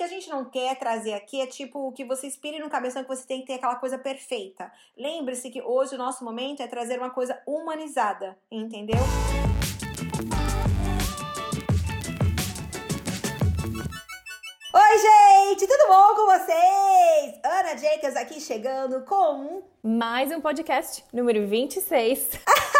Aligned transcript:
que 0.00 0.04
a 0.04 0.08
gente 0.08 0.30
não 0.30 0.46
quer 0.46 0.78
trazer 0.78 1.12
aqui 1.12 1.42
é 1.42 1.46
tipo 1.46 1.92
que 1.92 2.06
você 2.06 2.26
inspire 2.26 2.58
no 2.58 2.70
cabeção 2.70 3.02
que 3.02 3.08
você 3.08 3.26
tem 3.26 3.42
que 3.42 3.48
ter 3.48 3.54
aquela 3.56 3.76
coisa 3.76 3.98
perfeita. 3.98 4.72
Lembre-se 4.96 5.50
que 5.50 5.60
hoje 5.60 5.94
o 5.94 5.98
nosso 5.98 6.24
momento 6.24 6.62
é 6.62 6.66
trazer 6.66 6.98
uma 6.98 7.10
coisa 7.10 7.38
humanizada, 7.46 8.34
entendeu? 8.50 8.96
Oi, 14.72 14.98
gente, 14.98 15.66
tudo 15.66 15.86
bom 15.86 16.14
com 16.14 16.24
vocês? 16.24 17.38
Ana 17.44 17.76
Jacobs 17.76 18.16
aqui 18.16 18.40
chegando 18.40 19.04
com 19.04 19.62
mais 19.82 20.32
um 20.32 20.40
podcast 20.40 21.04
número 21.12 21.46
26. 21.46 22.40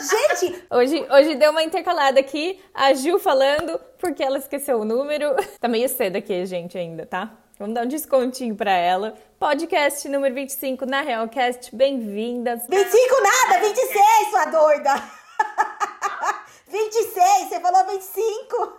Gente! 0.00 0.64
Hoje, 0.70 1.06
hoje 1.10 1.34
deu 1.34 1.50
uma 1.50 1.62
intercalada 1.62 2.20
aqui, 2.20 2.60
a 2.72 2.94
Ju 2.94 3.18
falando 3.18 3.80
porque 3.98 4.22
ela 4.22 4.38
esqueceu 4.38 4.78
o 4.80 4.84
número. 4.84 5.34
Tá 5.60 5.66
meio 5.66 5.88
cedo 5.88 6.16
aqui, 6.16 6.46
gente, 6.46 6.78
ainda, 6.78 7.04
tá? 7.04 7.32
Vamos 7.58 7.74
dar 7.74 7.84
um 7.84 7.88
descontinho 7.88 8.54
pra 8.54 8.70
ela. 8.70 9.14
Podcast 9.40 10.08
número 10.08 10.32
25 10.34 10.86
na 10.86 11.00
Realcast, 11.00 11.74
bem-vindas. 11.74 12.62
25 12.68 13.14
nada, 13.20 13.60
26, 13.60 14.30
sua 14.30 14.44
doida! 14.44 14.94
26, 16.70 17.48
você 17.48 17.60
falou 17.60 17.84
25? 17.86 18.78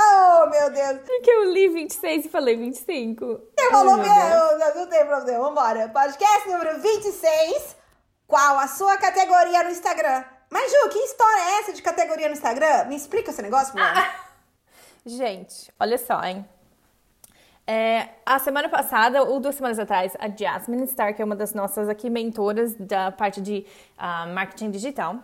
oh, 0.00 0.46
meu 0.50 0.70
Deus! 0.70 1.00
Porque 1.06 1.30
eu 1.30 1.52
li 1.52 1.68
26 1.68 2.24
e 2.24 2.28
falei 2.28 2.56
25. 2.56 3.24
Você 3.56 3.70
falou 3.70 3.96
mesmo, 3.98 4.45
não, 4.76 4.86
tem 4.86 5.06
problema, 5.06 5.44
vambora. 5.44 5.88
Podcast 5.88 6.48
número 6.48 6.78
26. 6.80 7.76
Qual 8.26 8.58
a 8.58 8.68
sua 8.68 8.98
categoria 8.98 9.62
no 9.64 9.70
Instagram? 9.70 10.22
Mas, 10.50 10.70
Ju, 10.70 10.88
que 10.90 10.98
história 10.98 11.40
é 11.40 11.60
essa 11.60 11.72
de 11.72 11.80
categoria 11.80 12.28
no 12.28 12.34
Instagram? 12.34 12.84
Me 12.84 12.94
explica 12.94 13.30
esse 13.30 13.40
negócio, 13.40 13.72
mulher. 13.72 14.14
Gente, 15.06 15.72
olha 15.80 15.96
só, 15.96 16.22
hein? 16.22 16.46
É, 17.66 18.10
a 18.24 18.38
semana 18.38 18.68
passada, 18.68 19.22
ou 19.22 19.40
duas 19.40 19.54
semanas 19.54 19.78
atrás, 19.78 20.14
a 20.18 20.28
Jasmine 20.28 20.84
Stark, 20.84 21.14
que 21.14 21.22
é 21.22 21.24
uma 21.24 21.34
das 21.34 21.54
nossas 21.54 21.88
aqui 21.88 22.10
mentoras 22.10 22.74
da 22.74 23.10
parte 23.10 23.40
de 23.40 23.66
uh, 23.98 24.32
marketing 24.34 24.70
digital, 24.70 25.16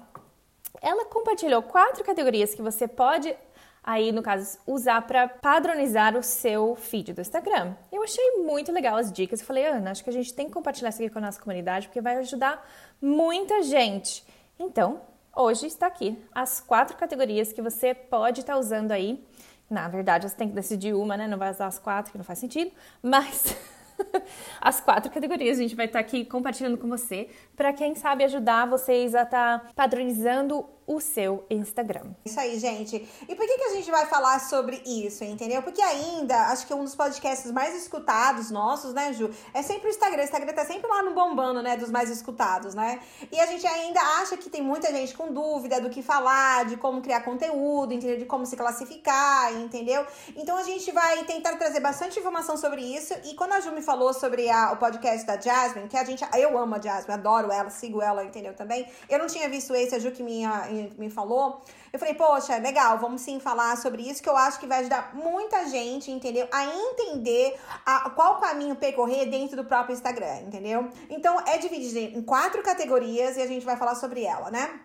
ela 0.81 1.05
compartilhou 1.05 1.63
quatro 1.63 2.03
categorias 2.03 2.55
que 2.55 2.63
você 2.63 2.89
pode 2.89 3.37
aí 3.83 4.13
no 4.13 4.23
caso 4.23 4.59
usar 4.67 5.03
para 5.03 5.29
padronizar 5.29 6.17
o 6.17 6.23
seu 6.23 6.77
feed 6.77 7.13
do 7.13 7.21
Instagram. 7.21 7.75
Eu 7.91 8.03
achei 8.03 8.39
muito 8.39 8.71
legal 8.71 8.97
as 8.97 9.13
dicas. 9.13 9.41
Eu 9.41 9.47
falei, 9.47 9.67
Ana, 9.67 9.91
acho 9.91 10.05
que 10.05 10.11
a 10.11 10.13
gente 10.13 10.33
tem 10.33 10.47
que 10.47 10.53
compartilhar 10.53 10.91
isso 10.91 11.03
aqui 11.03 11.11
com 11.11 11.19
a 11.19 11.23
nossa 11.23 11.41
comunidade 11.41 11.89
porque 11.89 12.01
vai 12.01 12.17
ajudar 12.17 12.65
muita 13.01 13.63
gente. 13.63 14.25
Então, 14.59 15.01
hoje 15.35 15.67
está 15.67 15.87
aqui 15.87 16.17
as 16.33 16.61
quatro 16.61 16.97
categorias 16.97 17.53
que 17.53 17.61
você 17.61 17.95
pode 17.95 18.41
estar 18.41 18.55
tá 18.55 18.59
usando 18.59 18.93
aí. 18.93 19.25
Na 19.69 19.89
verdade, 19.89 20.29
você 20.29 20.37
tem 20.37 20.49
que 20.49 20.55
decidir 20.55 20.95
uma, 20.95 21.17
né? 21.17 21.27
Não 21.27 21.39
vai 21.39 21.51
usar 21.51 21.67
as 21.67 21.79
quatro, 21.79 22.13
que 22.13 22.19
não 22.19 22.25
faz 22.25 22.39
sentido, 22.39 22.71
mas 23.03 23.57
as 24.61 24.81
quatro 24.81 25.11
categorias. 25.11 25.59
A 25.59 25.63
gente 25.63 25.77
vai 25.77 25.87
estar 25.87 25.99
aqui 25.99 26.25
compartilhando 26.25 26.79
com 26.79 26.89
você 26.89 27.29
para 27.57 27.73
quem 27.73 27.95
sabe 27.95 28.25
ajudar 28.25 28.67
vocês 28.67 29.15
a 29.15 29.23
estar 29.23 29.61
tá 29.61 29.71
padronizando 29.75 30.67
o 30.87 31.01
seu 31.01 31.45
Instagram. 31.49 32.15
Isso 32.25 32.39
aí, 32.39 32.59
gente. 32.59 32.97
E 33.29 33.35
por 33.35 33.47
que, 33.47 33.59
que 33.59 33.65
a 33.65 33.75
gente 33.75 33.91
vai 33.91 34.07
falar 34.07 34.39
sobre 34.41 34.83
isso, 34.85 35.25
entendeu? 35.25 35.63
Porque 35.63 35.81
ainda, 35.81 36.49
acho 36.49 36.67
que 36.67 36.75
um 36.75 36.85
dos 36.85 36.95
podcasts 36.95 37.51
mais 37.51 37.75
escutados 37.75 38.51
nossos, 38.51 38.93
né, 38.93 39.13
Ju, 39.13 39.31
é 39.55 39.63
sempre 39.63 39.89
o 39.89 39.91
Instagram. 39.91 40.23
O 40.23 40.25
Instagram 40.25 40.53
tá 40.53 40.65
sempre 40.65 40.89
lá 40.89 41.03
no 41.03 41.15
bombando, 41.15 41.63
né, 41.63 41.77
dos 41.77 41.91
mais 41.91 42.11
escutados, 42.11 42.75
né? 42.75 43.01
E 43.31 43.39
a 43.41 43.47
gente 43.47 43.67
ainda 43.67 44.01
acha 44.21 44.37
que 44.37 44.51
tem 44.51 44.63
muita 44.63 44.91
gente 44.91 45.15
com 45.15 45.33
dúvida 45.33 45.81
do 45.81 45.89
que 45.89 46.03
falar, 46.03 46.65
de 46.65 46.77
como 46.77 47.01
criar 47.01 47.21
conteúdo, 47.21 47.93
entendeu? 47.93 48.19
De 48.19 48.25
como 48.25 48.45
se 48.45 48.57
classificar, 48.57 49.55
entendeu? 49.55 50.05
Então 50.37 50.57
a 50.57 50.63
gente 50.63 50.91
vai 50.91 51.25
tentar 51.25 51.57
trazer 51.57 51.81
bastante 51.81 52.19
informação 52.19 52.57
sobre 52.57 52.83
isso. 52.83 53.15
E 53.25 53.35
quando 53.35 53.53
a 53.53 53.61
Ju 53.61 53.73
me 53.73 53.83
falou 53.83 53.92
sobre 54.13 54.49
a, 54.49 54.73
o 54.73 54.77
podcast 54.77 55.27
da 55.27 55.39
Jasmine, 55.39 55.89
que 55.89 55.97
a 55.97 56.05
gente. 56.05 56.25
Eu 56.35 56.59
amo 56.59 56.75
a 56.75 56.81
Jasmine, 56.81 57.15
adoro 57.15 57.53
ela, 57.53 57.71
sigo 57.71 58.01
ela, 58.01 58.25
entendeu? 58.25 58.55
Também. 58.55 58.87
Eu 59.09 59.19
não 59.19 59.27
tinha 59.27 59.49
visto 59.49 59.75
esse, 59.75 59.95
a 59.95 59.99
Ju 59.99 60.11
que 60.11 60.23
minha 60.23 60.69
me 60.97 61.11
falou, 61.11 61.61
eu 61.93 61.99
falei, 61.99 62.15
poxa, 62.15 62.57
legal, 62.57 62.99
vamos 62.99 63.21
sim 63.21 63.39
falar 63.39 63.77
sobre 63.77 64.03
isso, 64.03 64.23
que 64.23 64.29
eu 64.29 64.37
acho 64.37 64.59
que 64.59 64.67
vai 64.67 64.81
ajudar 64.81 65.15
muita 65.15 65.69
gente, 65.69 66.11
entendeu? 66.11 66.49
A 66.51 66.65
entender 66.65 67.59
a, 67.85 68.11
qual 68.11 68.41
caminho 68.41 68.75
percorrer 68.77 69.27
dentro 69.27 69.57
do 69.57 69.65
próprio 69.65 69.93
Instagram, 69.93 70.41
entendeu? 70.47 70.89
Então, 71.11 71.39
é 71.47 71.59
dividido 71.59 71.99
em 72.19 72.23
quatro 72.23 72.63
categorias 72.63 73.37
e 73.37 73.43
a 73.43 73.47
gente 73.47 73.65
vai 73.65 73.77
falar 73.77 73.95
sobre 73.95 74.25
ela, 74.25 74.51
né? 74.51 74.81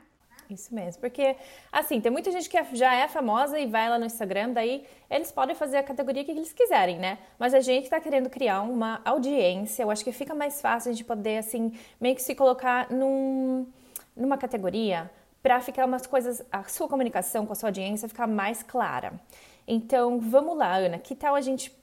Isso 0.49 0.73
mesmo, 0.73 1.01
porque 1.01 1.35
assim, 1.71 1.99
tem 1.99 2.09
muita 2.09 2.31
gente 2.31 2.49
que 2.49 2.57
já 2.73 2.95
é 2.95 3.07
famosa 3.07 3.59
e 3.59 3.65
vai 3.65 3.89
lá 3.89 3.99
no 3.99 4.05
Instagram, 4.05 4.53
daí 4.53 4.85
eles 5.09 5.29
podem 5.29 5.53
fazer 5.53 5.77
a 5.77 5.83
categoria 5.83 6.23
que 6.23 6.31
eles 6.31 6.53
quiserem, 6.53 6.97
né? 6.97 7.17
Mas 7.37 7.53
a 7.53 7.59
gente 7.59 7.89
tá 7.89 7.99
querendo 7.99 8.29
criar 8.29 8.61
uma 8.61 9.01
audiência, 9.03 9.83
eu 9.83 9.91
acho 9.91 10.05
que 10.05 10.11
fica 10.13 10.33
mais 10.33 10.61
fácil 10.61 10.91
a 10.91 10.93
gente 10.93 11.03
poder, 11.03 11.39
assim, 11.39 11.77
meio 11.99 12.15
que 12.15 12.21
se 12.21 12.33
colocar 12.33 12.89
num, 12.89 13.67
numa 14.15 14.37
categoria 14.37 15.11
para 15.43 15.59
ficar 15.59 15.85
umas 15.85 16.07
coisas, 16.07 16.41
a 16.51 16.63
sua 16.63 16.87
comunicação 16.87 17.45
com 17.45 17.51
a 17.51 17.55
sua 17.55 17.69
audiência 17.69 18.07
ficar 18.07 18.27
mais 18.27 18.63
clara. 18.63 19.13
Então, 19.67 20.19
vamos 20.19 20.57
lá, 20.57 20.75
Ana, 20.75 20.97
que 20.97 21.13
tal 21.13 21.35
a 21.35 21.41
gente 21.41 21.77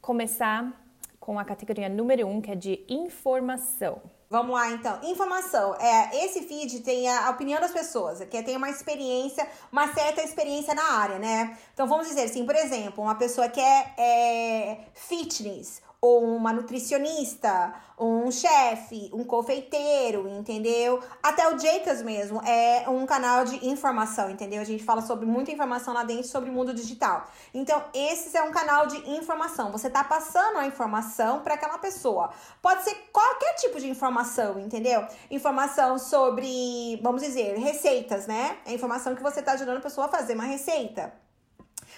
começar 0.00 0.72
com 1.20 1.38
a 1.38 1.44
categoria 1.44 1.88
número 1.88 2.26
um, 2.26 2.40
que 2.40 2.50
é 2.50 2.56
de 2.56 2.84
informação? 2.88 4.00
Vamos 4.30 4.52
lá, 4.52 4.70
então. 4.70 5.00
Informação. 5.02 5.74
É, 5.74 6.24
esse 6.24 6.42
feed 6.42 6.80
tem 6.82 7.08
a 7.08 7.30
opinião 7.30 7.60
das 7.60 7.72
pessoas, 7.72 8.20
que 8.20 8.42
tem 8.44 8.56
uma 8.56 8.70
experiência, 8.70 9.44
uma 9.72 9.92
certa 9.92 10.22
experiência 10.22 10.72
na 10.72 10.84
área, 10.84 11.18
né? 11.18 11.58
Então, 11.74 11.88
vamos 11.88 12.06
dizer 12.06 12.22
assim, 12.22 12.46
por 12.46 12.54
exemplo, 12.54 13.02
uma 13.02 13.16
pessoa 13.16 13.48
que 13.48 13.58
é, 13.58 13.94
é 13.98 14.84
fitness 14.94 15.82
ou 16.00 16.24
uma 16.24 16.52
nutricionista, 16.52 17.74
um 17.98 18.30
chefe, 18.32 19.10
um 19.12 19.22
confeiteiro, 19.22 20.26
entendeu? 20.26 21.00
Até 21.22 21.46
o 21.54 21.58
Jacobs 21.58 22.02
mesmo 22.02 22.40
é 22.42 22.88
um 22.88 23.04
canal 23.04 23.44
de 23.44 23.66
informação, 23.66 24.30
entendeu? 24.30 24.62
A 24.62 24.64
gente 24.64 24.82
fala 24.82 25.02
sobre 25.02 25.26
muita 25.26 25.50
informação 25.50 25.92
lá 25.92 26.02
dentro 26.02 26.26
sobre 26.26 26.48
o 26.48 26.52
mundo 26.52 26.72
digital. 26.72 27.26
Então, 27.52 27.84
esse 27.92 28.34
é 28.34 28.42
um 28.42 28.50
canal 28.50 28.86
de 28.86 28.96
informação. 29.10 29.70
Você 29.72 29.90
tá 29.90 30.02
passando 30.02 30.56
a 30.56 30.66
informação 30.66 31.40
para 31.40 31.54
aquela 31.54 31.76
pessoa. 31.76 32.30
Pode 32.62 32.82
ser 32.84 32.94
qualquer 33.12 33.54
tipo 33.56 33.78
de 33.78 33.88
informação, 33.88 34.58
entendeu? 34.58 35.06
Informação 35.30 35.98
sobre, 35.98 36.98
vamos 37.02 37.20
dizer, 37.20 37.58
receitas, 37.58 38.26
né? 38.26 38.56
É 38.64 38.72
informação 38.72 39.14
que 39.14 39.22
você 39.22 39.42
tá 39.42 39.52
ajudando 39.52 39.76
a 39.76 39.82
pessoa 39.82 40.06
a 40.06 40.10
fazer 40.10 40.32
uma 40.34 40.44
receita 40.44 41.12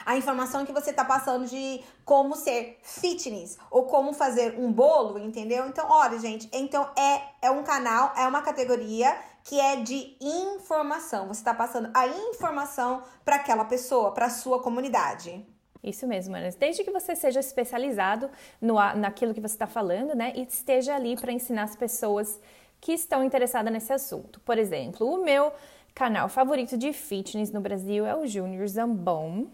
a 0.05 0.17
informação 0.17 0.65
que 0.65 0.73
você 0.73 0.91
está 0.91 1.05
passando 1.05 1.47
de 1.47 1.83
como 2.05 2.35
ser 2.37 2.79
fitness 2.83 3.59
ou 3.71 3.85
como 3.85 4.13
fazer 4.13 4.59
um 4.59 4.73
bolo, 4.73 5.19
entendeu? 5.19 5.67
Então, 5.69 5.87
olha, 5.89 6.19
gente, 6.19 6.49
então 6.53 6.89
é, 6.97 7.23
é 7.43 7.51
um 7.51 7.63
canal, 7.63 8.13
é 8.17 8.27
uma 8.27 8.43
categoria 8.43 9.17
que 9.45 9.61
é 9.61 9.77
de 9.77 10.17
informação. 10.21 11.27
Você 11.29 11.41
está 11.41 11.55
passando 11.55 11.91
a 11.95 12.07
informação 12.07 13.03
para 13.25 13.37
aquela 13.37 13.65
pessoa, 13.65 14.13
para 14.13 14.31
sua 14.31 14.63
comunidade. 14.63 15.45
Isso 15.83 16.07
mesmo, 16.07 16.37
Ana. 16.37 16.51
Desde 16.57 16.85
que 16.85 16.93
você 16.93 17.17
seja 17.17 17.41
especializado 17.41 18.31
no, 18.61 18.75
naquilo 18.95 19.35
que 19.35 19.41
você 19.41 19.55
está 19.55 19.67
falando, 19.67 20.15
né? 20.15 20.33
E 20.37 20.43
esteja 20.43 20.95
ali 20.95 21.17
para 21.17 21.33
ensinar 21.33 21.65
as 21.65 21.75
pessoas 21.75 22.41
que 22.81 22.93
estão 22.93 23.25
interessadas 23.25 23.73
nesse 23.73 23.93
assunto. 23.93 24.41
Por 24.41 24.59
exemplo, 24.59 25.07
o 25.07 25.25
meu 25.25 25.53
canal 25.95 26.29
favorito 26.29 26.79
de 26.79 26.93
fitness 26.93 27.51
no 27.51 27.61
Brasil 27.61 28.07
é 28.07 28.15
o 28.15 28.27
Junior 28.27 28.67
Zambon 28.67 29.49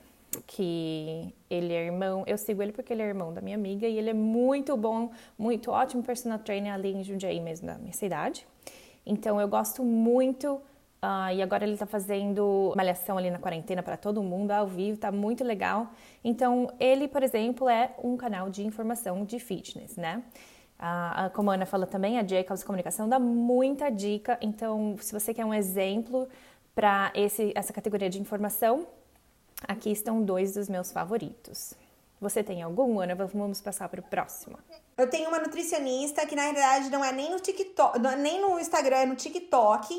que 0.47 1.35
ele 1.49 1.73
é 1.73 1.87
irmão, 1.87 2.25
eu 2.27 2.37
sigo 2.37 2.63
ele 2.63 2.73
porque 2.73 2.93
ele 2.93 3.03
é 3.03 3.07
irmão 3.07 3.33
da 3.33 3.41
minha 3.41 3.57
amiga 3.57 3.87
e 3.87 3.97
ele 3.97 4.11
é 4.11 4.15
muito 4.15 4.77
bom, 4.77 5.11
muito 5.39 5.71
ótimo 5.71 6.03
personal 6.03 6.39
trainer 6.39 6.73
ali 6.73 6.93
em 6.93 7.03
Jundiaí 7.03 7.41
mesmo, 7.41 7.67
da 7.67 7.77
minha 7.77 7.93
cidade. 7.93 8.47
Então 9.07 9.41
eu 9.41 9.49
gosto 9.49 9.83
muito 9.83 10.55
uh, 11.03 11.33
e 11.35 11.43
agora 11.43 11.65
ele 11.65 11.73
está 11.75 11.87
fazendo 11.87 12.73
malhação 12.77 13.17
ali 13.17 13.31
na 13.31 13.39
quarentena 13.39 13.83
para 13.83 13.97
todo 13.97 14.23
mundo 14.23 14.51
ao 14.51 14.67
vivo, 14.67 14.99
tá 14.99 15.11
muito 15.11 15.43
legal. 15.43 15.89
Então 16.23 16.71
ele, 16.79 17.09
por 17.09 17.23
exemplo, 17.23 17.69
é 17.69 17.93
um 18.03 18.17
canal 18.17 18.51
de 18.51 18.65
informação 18.65 19.25
de 19.25 19.39
fitness, 19.39 19.97
né? 19.97 20.23
Uh, 20.79 21.29
como 21.35 21.51
a 21.51 21.55
Ana 21.55 21.67
falou 21.67 21.87
também, 21.87 22.19
a 22.19 22.27
Jacobs 22.27 22.63
Comunicação 22.63 23.09
dá 23.09 23.19
muita 23.19 23.91
dica. 23.91 24.39
Então, 24.41 24.95
se 25.01 25.13
você 25.13 25.35
quer 25.35 25.45
um 25.45 25.53
exemplo 25.53 26.29
para 26.73 27.11
essa 27.57 27.73
categoria 27.73 28.09
de 28.09 28.21
informação, 28.21 28.87
Aqui 29.67 29.91
estão 29.91 30.23
dois 30.23 30.55
dos 30.55 30.69
meus 30.69 30.93
favoritos. 30.93 31.75
Você 32.21 32.43
tem 32.43 32.63
algum, 32.63 32.99
Ana? 33.01 33.15
Vamos 33.15 33.61
passar 33.61 33.89
para 33.89 34.01
o 34.01 34.03
próximo. 34.03 34.59
Eu 34.97 35.09
tenho 35.09 35.29
uma 35.29 35.39
nutricionista 35.39 36.27
que 36.27 36.35
na 36.35 36.43
realidade 36.43 36.91
não 36.91 37.05
é 37.05 37.13
nem 37.13 37.31
no 37.31 37.39
TikTok, 37.39 37.99
nem 38.19 38.41
no 38.41 38.59
Instagram, 38.59 38.97
é 38.97 39.07
no 39.07 39.15
TikTok. 39.15 39.95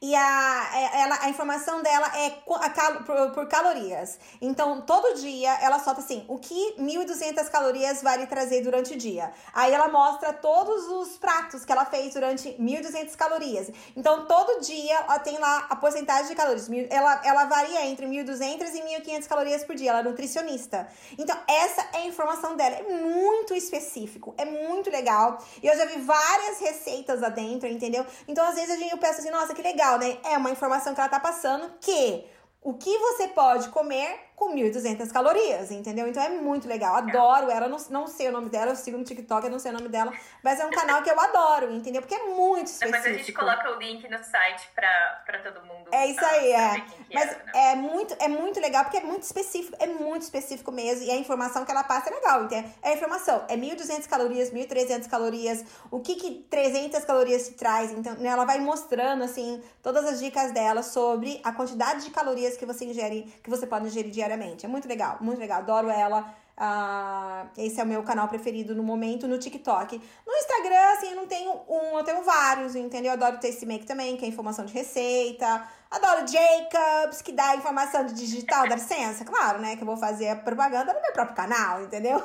E 0.00 0.14
a, 0.14 0.70
é, 0.74 1.02
ela, 1.02 1.18
a 1.22 1.28
informação 1.28 1.82
dela 1.82 2.10
é 2.18 2.30
por, 2.30 3.48
calorias. 3.48 4.18
Então, 4.40 4.80
todo 4.82 5.18
dia 5.20 5.52
ela 5.60 5.78
solta 5.78 6.00
assim: 6.00 6.24
o 6.28 6.38
que 6.38 6.74
1.200 6.78 7.48
calorias 7.50 8.02
vai 8.02 8.18
lhe 8.18 8.26
trazer 8.26 8.62
durante 8.62 8.94
o 8.94 8.96
dia. 8.96 9.32
Aí 9.54 9.72
ela 9.72 9.88
mostra 9.88 10.32
todos 10.32 10.86
os 10.86 11.18
pratos 11.18 11.64
que 11.64 11.72
ela 11.72 11.84
fez 11.84 12.14
durante 12.14 12.50
1.200 12.50 13.14
calorias. 13.16 13.70
Então, 13.96 14.26
todo 14.26 14.60
dia 14.60 14.96
ela 14.96 15.18
tem 15.18 15.38
lá 15.38 15.66
a 15.68 15.76
porcentagem 15.76 16.28
de 16.28 16.34
calorias. 16.34 16.68
Ela, 16.90 17.20
ela 17.24 17.44
varia 17.44 17.86
entre 17.86 18.06
1.200 18.06 18.74
e 18.74 19.00
1.500 19.00 19.26
calorias 19.26 19.64
por 19.64 19.74
dia. 19.74 19.90
Ela 19.90 20.00
é 20.00 20.02
nutricionista. 20.02 20.88
Então, 21.18 21.36
essa 21.46 21.82
é 21.92 21.98
a 21.98 22.06
informação 22.06 22.56
dela. 22.56 22.76
É 22.76 22.82
muito 22.82 23.54
específico, 23.54 24.34
é 24.36 24.44
muito 24.44 24.90
legal. 24.90 25.38
E 25.62 25.66
eu 25.66 25.76
já 25.76 25.84
vi 25.86 26.00
várias 26.00 26.60
receitas 26.60 27.20
lá 27.20 27.28
dentro, 27.28 27.68
entendeu? 27.68 28.04
Então, 28.28 28.44
às 28.44 28.54
vezes 28.54 28.80
eu 28.90 28.98
penso 28.98 29.20
assim: 29.20 29.30
nossa, 29.30 29.54
que 29.54 29.62
legal, 29.66 29.98
né? 29.98 30.18
É 30.24 30.36
uma 30.36 30.50
informação 30.50 30.94
que 30.94 31.00
ela 31.00 31.08
tá 31.08 31.20
passando 31.20 31.74
que 31.80 32.24
o 32.62 32.74
que 32.74 32.98
você 32.98 33.28
pode 33.28 33.68
comer 33.70 34.25
com 34.36 34.54
1.200 34.54 35.10
calorias, 35.10 35.70
entendeu? 35.70 36.06
Então 36.06 36.22
é 36.22 36.28
muito 36.28 36.68
legal. 36.68 36.94
Adoro 36.94 37.50
ela, 37.50 37.66
não, 37.68 37.78
não 37.88 38.06
sei 38.06 38.28
o 38.28 38.32
nome 38.32 38.50
dela, 38.50 38.72
eu 38.72 38.76
sigo 38.76 38.98
no 38.98 39.02
TikTok, 39.02 39.46
eu 39.46 39.50
não 39.50 39.58
sei 39.58 39.70
o 39.70 39.74
nome 39.74 39.88
dela, 39.88 40.12
mas 40.42 40.60
é 40.60 40.66
um 40.66 40.70
canal 40.70 41.02
que 41.02 41.10
eu 41.10 41.18
adoro, 41.18 41.72
entendeu? 41.72 42.02
Porque 42.02 42.14
é 42.14 42.24
muito 42.26 42.66
específico. 42.66 43.02
Depois 43.02 43.14
a 43.14 43.18
gente 43.18 43.32
coloca 43.32 43.70
o 43.70 43.78
link 43.78 44.06
no 44.10 44.22
site 44.22 44.68
pra, 44.74 45.22
pra 45.24 45.38
todo 45.38 45.64
mundo. 45.64 45.88
É 45.90 46.06
isso 46.06 46.22
aí, 46.22 46.52
é. 46.52 46.84
Mas 47.14 47.30
era, 47.30 47.44
né? 47.44 47.52
é, 47.54 47.76
muito, 47.76 48.14
é 48.20 48.28
muito 48.28 48.60
legal, 48.60 48.84
porque 48.84 48.98
é 48.98 49.02
muito 49.02 49.22
específico, 49.22 49.74
é 49.80 49.86
muito 49.86 50.22
específico 50.22 50.70
mesmo, 50.70 51.06
e 51.06 51.10
a 51.10 51.16
informação 51.16 51.64
que 51.64 51.70
ela 51.70 51.84
passa 51.84 52.10
é 52.10 52.14
legal, 52.14 52.44
entendeu? 52.44 52.70
É 52.82 52.90
a 52.90 52.94
informação, 52.94 53.42
é 53.48 53.56
1.200 53.56 54.06
calorias, 54.06 54.52
1.300 54.52 55.08
calorias, 55.08 55.64
o 55.90 56.00
que 56.00 56.14
que 56.14 56.46
300 56.50 57.02
calorias 57.06 57.48
te 57.48 57.54
traz, 57.54 57.90
então 57.90 58.14
né, 58.16 58.28
ela 58.28 58.44
vai 58.44 58.58
mostrando, 58.58 59.24
assim, 59.24 59.62
todas 59.82 60.04
as 60.04 60.20
dicas 60.20 60.52
dela 60.52 60.82
sobre 60.82 61.40
a 61.42 61.52
quantidade 61.52 62.04
de 62.04 62.10
calorias 62.10 62.54
que 62.58 62.66
você 62.66 62.84
ingere, 62.84 63.22
que 63.42 63.48
você 63.48 63.66
pode 63.66 63.86
ingerir 63.86 64.10
diariamente. 64.10 64.25
É 64.34 64.68
muito 64.68 64.88
legal, 64.88 65.18
muito 65.20 65.38
legal. 65.38 65.58
Adoro 65.58 65.88
ela. 65.90 66.34
Uh, 66.58 67.50
esse 67.58 67.78
é 67.78 67.84
o 67.84 67.86
meu 67.86 68.02
canal 68.02 68.28
preferido 68.28 68.74
no 68.74 68.82
momento 68.82 69.28
no 69.28 69.38
TikTok. 69.38 70.00
No 70.26 70.32
Instagram, 70.32 70.92
assim, 70.94 71.10
eu 71.10 71.16
não 71.16 71.26
tenho 71.26 71.52
um, 71.68 71.98
eu 71.98 72.04
tenho 72.04 72.22
vários, 72.22 72.74
entendeu? 72.74 73.10
Eu 73.10 73.12
adoro 73.12 73.38
Taste 73.38 73.66
Make 73.66 73.84
também, 73.84 74.16
que 74.16 74.24
é 74.24 74.28
informação 74.28 74.64
de 74.64 74.72
receita. 74.72 75.68
Adoro 75.90 76.26
Jacobs, 76.26 77.20
que 77.20 77.32
dá 77.32 77.56
informação 77.56 78.06
de 78.06 78.14
digital, 78.14 78.66
dá 78.68 78.74
licença, 78.74 79.24
claro, 79.24 79.60
né? 79.60 79.76
Que 79.76 79.82
eu 79.82 79.86
vou 79.86 79.98
fazer 79.98 80.28
a 80.28 80.36
propaganda 80.36 80.94
no 80.94 81.02
meu 81.02 81.12
próprio 81.12 81.36
canal, 81.36 81.82
entendeu? 81.82 82.22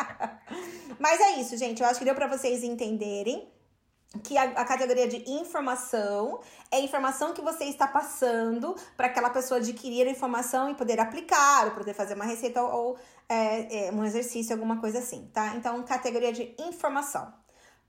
Mas 0.98 1.20
é 1.20 1.40
isso, 1.40 1.56
gente. 1.56 1.82
Eu 1.82 1.88
acho 1.88 2.00
que 2.00 2.04
deu 2.04 2.14
para 2.14 2.26
vocês 2.26 2.64
entenderem 2.64 3.48
que 4.18 4.36
a, 4.36 4.42
a, 4.42 4.64
categoria 4.64 5.06
de 5.06 5.30
informação 5.30 6.40
é 6.70 6.80
informação 6.80 7.32
que 7.32 7.40
você 7.40 7.64
está 7.64 7.86
passando 7.86 8.74
para 8.96 9.06
aquela 9.06 9.30
pessoa 9.30 9.60
adquirir 9.60 10.06
a 10.06 10.10
informação 10.10 10.68
e 10.68 10.74
poder 10.74 10.98
aplicar, 10.98 11.66
ou 11.66 11.70
poder 11.70 11.94
fazer 11.94 12.14
uma 12.14 12.24
receita 12.24 12.60
ou, 12.60 12.72
ou 12.72 12.98
é, 13.28 13.86
é, 13.86 13.92
um 13.92 14.04
exercício, 14.04 14.52
alguma 14.52 14.78
coisa 14.78 14.98
assim, 14.98 15.30
tá? 15.32 15.54
Então, 15.54 15.80
categoria 15.84 16.32
de 16.32 16.54
informação. 16.58 17.32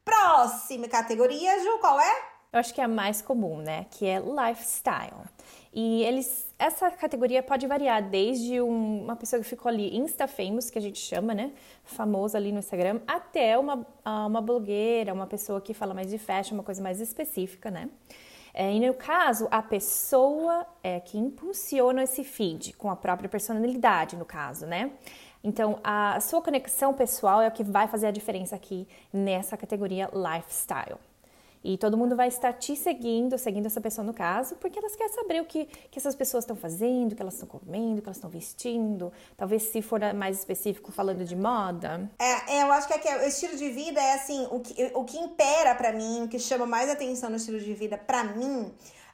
Próxima 0.05 0.87
categoria, 0.87 1.59
Ju, 1.59 1.79
qual 1.79 1.99
é? 1.99 2.31
Eu 2.53 2.59
acho 2.59 2.73
que 2.73 2.81
é 2.81 2.83
a 2.83 2.87
mais 2.87 3.21
comum, 3.21 3.57
né? 3.57 3.85
Que 3.89 4.05
é 4.05 4.19
lifestyle. 4.19 5.25
E 5.73 6.03
eles, 6.03 6.53
essa 6.59 6.91
categoria 6.91 7.41
pode 7.41 7.65
variar 7.65 8.03
desde 8.03 8.59
um, 8.61 9.03
uma 9.03 9.15
pessoa 9.15 9.41
que 9.41 9.47
ficou 9.47 9.69
ali 9.69 9.95
insta 9.95 10.27
famous, 10.27 10.69
que 10.69 10.77
a 10.77 10.81
gente 10.81 10.99
chama, 10.99 11.33
né, 11.33 11.53
famosa 11.85 12.37
ali 12.37 12.51
no 12.51 12.59
Instagram, 12.59 12.99
até 13.07 13.57
uma, 13.57 13.87
uma 14.05 14.41
blogueira, 14.41 15.13
uma 15.13 15.27
pessoa 15.27 15.61
que 15.61 15.73
fala 15.73 15.93
mais 15.93 16.09
de 16.09 16.17
fashion, 16.17 16.55
uma 16.55 16.63
coisa 16.63 16.83
mais 16.83 16.99
específica, 16.99 17.71
né? 17.71 17.89
É, 18.53 18.73
e 18.73 18.85
no 18.85 18.93
caso, 18.93 19.47
a 19.49 19.61
pessoa 19.61 20.65
é 20.83 20.99
que 20.99 21.17
impulsiona 21.17 22.03
esse 22.03 22.21
feed, 22.25 22.73
com 22.73 22.89
a 22.89 22.95
própria 22.97 23.29
personalidade, 23.29 24.17
no 24.17 24.25
caso, 24.25 24.65
né? 24.65 24.91
Então, 25.41 25.79
a 25.83 26.19
sua 26.19 26.41
conexão 26.41 26.93
pessoal 26.93 27.41
é 27.41 27.47
o 27.47 27.51
que 27.51 27.63
vai 27.63 27.87
fazer 27.87 28.07
a 28.07 28.11
diferença 28.11 28.55
aqui 28.55 28.85
nessa 29.11 29.55
categoria 29.55 30.09
lifestyle. 30.13 30.99
E 31.63 31.77
todo 31.77 31.97
mundo 31.97 32.15
vai 32.15 32.27
estar 32.27 32.53
te 32.53 32.75
seguindo, 32.75 33.37
seguindo 33.37 33.67
essa 33.67 33.79
pessoa 33.79 34.05
no 34.05 34.13
caso, 34.13 34.55
porque 34.55 34.79
elas 34.79 34.95
querem 34.95 35.13
saber 35.13 35.41
o 35.41 35.45
que, 35.45 35.65
que 35.65 35.99
essas 35.99 36.15
pessoas 36.15 36.43
estão 36.43 36.55
fazendo, 36.55 37.11
o 37.11 37.15
que 37.15 37.21
elas 37.21 37.35
estão 37.35 37.47
comendo, 37.47 37.99
o 37.99 38.01
que 38.01 38.07
elas 38.07 38.17
estão 38.17 38.29
vestindo. 38.29 39.13
Talvez 39.37 39.63
se 39.63 39.81
for 39.81 40.01
mais 40.13 40.39
específico 40.39 40.91
falando 40.91 41.23
de 41.23 41.35
moda. 41.35 42.09
É, 42.19 42.57
é 42.57 42.63
eu 42.63 42.71
acho 42.71 42.87
que 42.87 42.93
aqui, 42.93 43.07
o 43.07 43.27
estilo 43.27 43.55
de 43.55 43.69
vida 43.69 44.01
é 44.01 44.13
assim, 44.13 44.47
o 44.49 44.59
que, 44.59 44.91
o 44.95 45.03
que 45.03 45.17
impera 45.17 45.75
para 45.75 45.91
mim, 45.91 46.23
o 46.23 46.27
que 46.27 46.39
chama 46.39 46.65
mais 46.65 46.89
atenção 46.89 47.29
no 47.29 47.35
estilo 47.35 47.59
de 47.59 47.73
vida 47.73 47.97
para 47.97 48.23
mim 48.23 48.71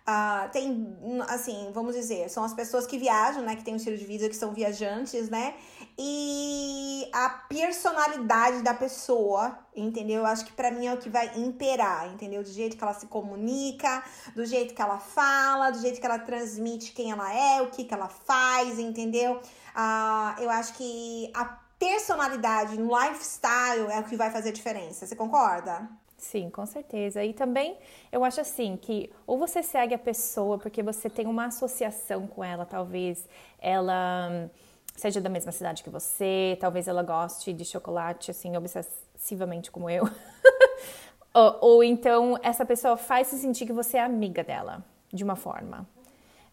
Uh, 0.09 0.49
tem, 0.51 0.97
assim, 1.27 1.69
vamos 1.73 1.93
dizer, 1.93 2.29
são 2.29 2.41
as 2.45 2.53
pessoas 2.53 2.87
que 2.87 2.97
viajam, 2.97 3.43
né? 3.43 3.57
Que 3.57 3.63
tem 3.63 3.73
um 3.73 3.77
estilo 3.77 3.97
de 3.97 4.05
vida, 4.05 4.29
que 4.29 4.35
são 4.37 4.53
viajantes, 4.53 5.29
né? 5.29 5.53
E 5.97 7.09
a 7.13 7.27
personalidade 7.27 8.61
da 8.61 8.73
pessoa, 8.73 9.59
entendeu? 9.75 10.19
Eu 10.19 10.25
acho 10.25 10.45
que 10.45 10.53
para 10.53 10.71
mim 10.71 10.87
é 10.87 10.93
o 10.93 10.97
que 10.97 11.09
vai 11.09 11.29
imperar, 11.35 12.07
entendeu? 12.07 12.41
Do 12.41 12.49
jeito 12.49 12.77
que 12.77 12.83
ela 12.83 12.93
se 12.93 13.07
comunica, 13.07 14.01
do 14.33 14.45
jeito 14.45 14.73
que 14.73 14.81
ela 14.81 14.97
fala, 14.97 15.71
do 15.71 15.79
jeito 15.79 15.99
que 15.99 16.05
ela 16.05 16.19
transmite 16.19 16.93
quem 16.93 17.11
ela 17.11 17.33
é, 17.33 17.61
o 17.61 17.69
que, 17.69 17.83
que 17.83 17.93
ela 17.93 18.07
faz, 18.07 18.79
entendeu? 18.79 19.41
Uh, 19.75 20.41
eu 20.41 20.49
acho 20.49 20.73
que 20.75 21.29
a 21.35 21.43
personalidade 21.77 22.79
no 22.79 22.97
lifestyle 22.97 23.91
é 23.91 23.99
o 23.99 24.03
que 24.05 24.15
vai 24.15 24.31
fazer 24.31 24.49
a 24.49 24.53
diferença. 24.53 25.05
Você 25.05 25.17
concorda? 25.17 25.89
Sim, 26.27 26.49
com 26.49 26.65
certeza. 26.65 27.23
E 27.23 27.31
também 27.31 27.77
eu 28.11 28.21
acho 28.25 28.41
assim 28.41 28.75
que 28.75 29.09
ou 29.25 29.37
você 29.37 29.63
segue 29.63 29.93
a 29.93 29.97
pessoa 29.97 30.57
porque 30.57 30.83
você 30.83 31.09
tem 31.09 31.25
uma 31.25 31.45
associação 31.45 32.27
com 32.27 32.43
ela, 32.43 32.65
talvez 32.65 33.25
ela 33.57 34.27
hum, 34.29 34.49
seja 34.93 35.21
da 35.21 35.29
mesma 35.29 35.53
cidade 35.53 35.81
que 35.81 35.89
você, 35.89 36.57
talvez 36.59 36.85
ela 36.85 37.01
goste 37.01 37.53
de 37.53 37.63
chocolate 37.63 38.29
assim 38.29 38.57
obsessivamente 38.57 39.71
como 39.71 39.89
eu. 39.89 40.03
ou, 41.33 41.57
ou, 41.61 41.83
então 41.83 42.37
essa 42.43 42.65
pessoa 42.65 42.97
faz 42.97 43.27
se 43.27 43.37
sentir 43.37 43.65
que 43.65 43.71
você 43.71 43.95
é 43.95 44.01
amiga 44.01 44.43
dela, 44.43 44.83
de 45.13 45.23
uma 45.23 45.37
forma. 45.37 45.87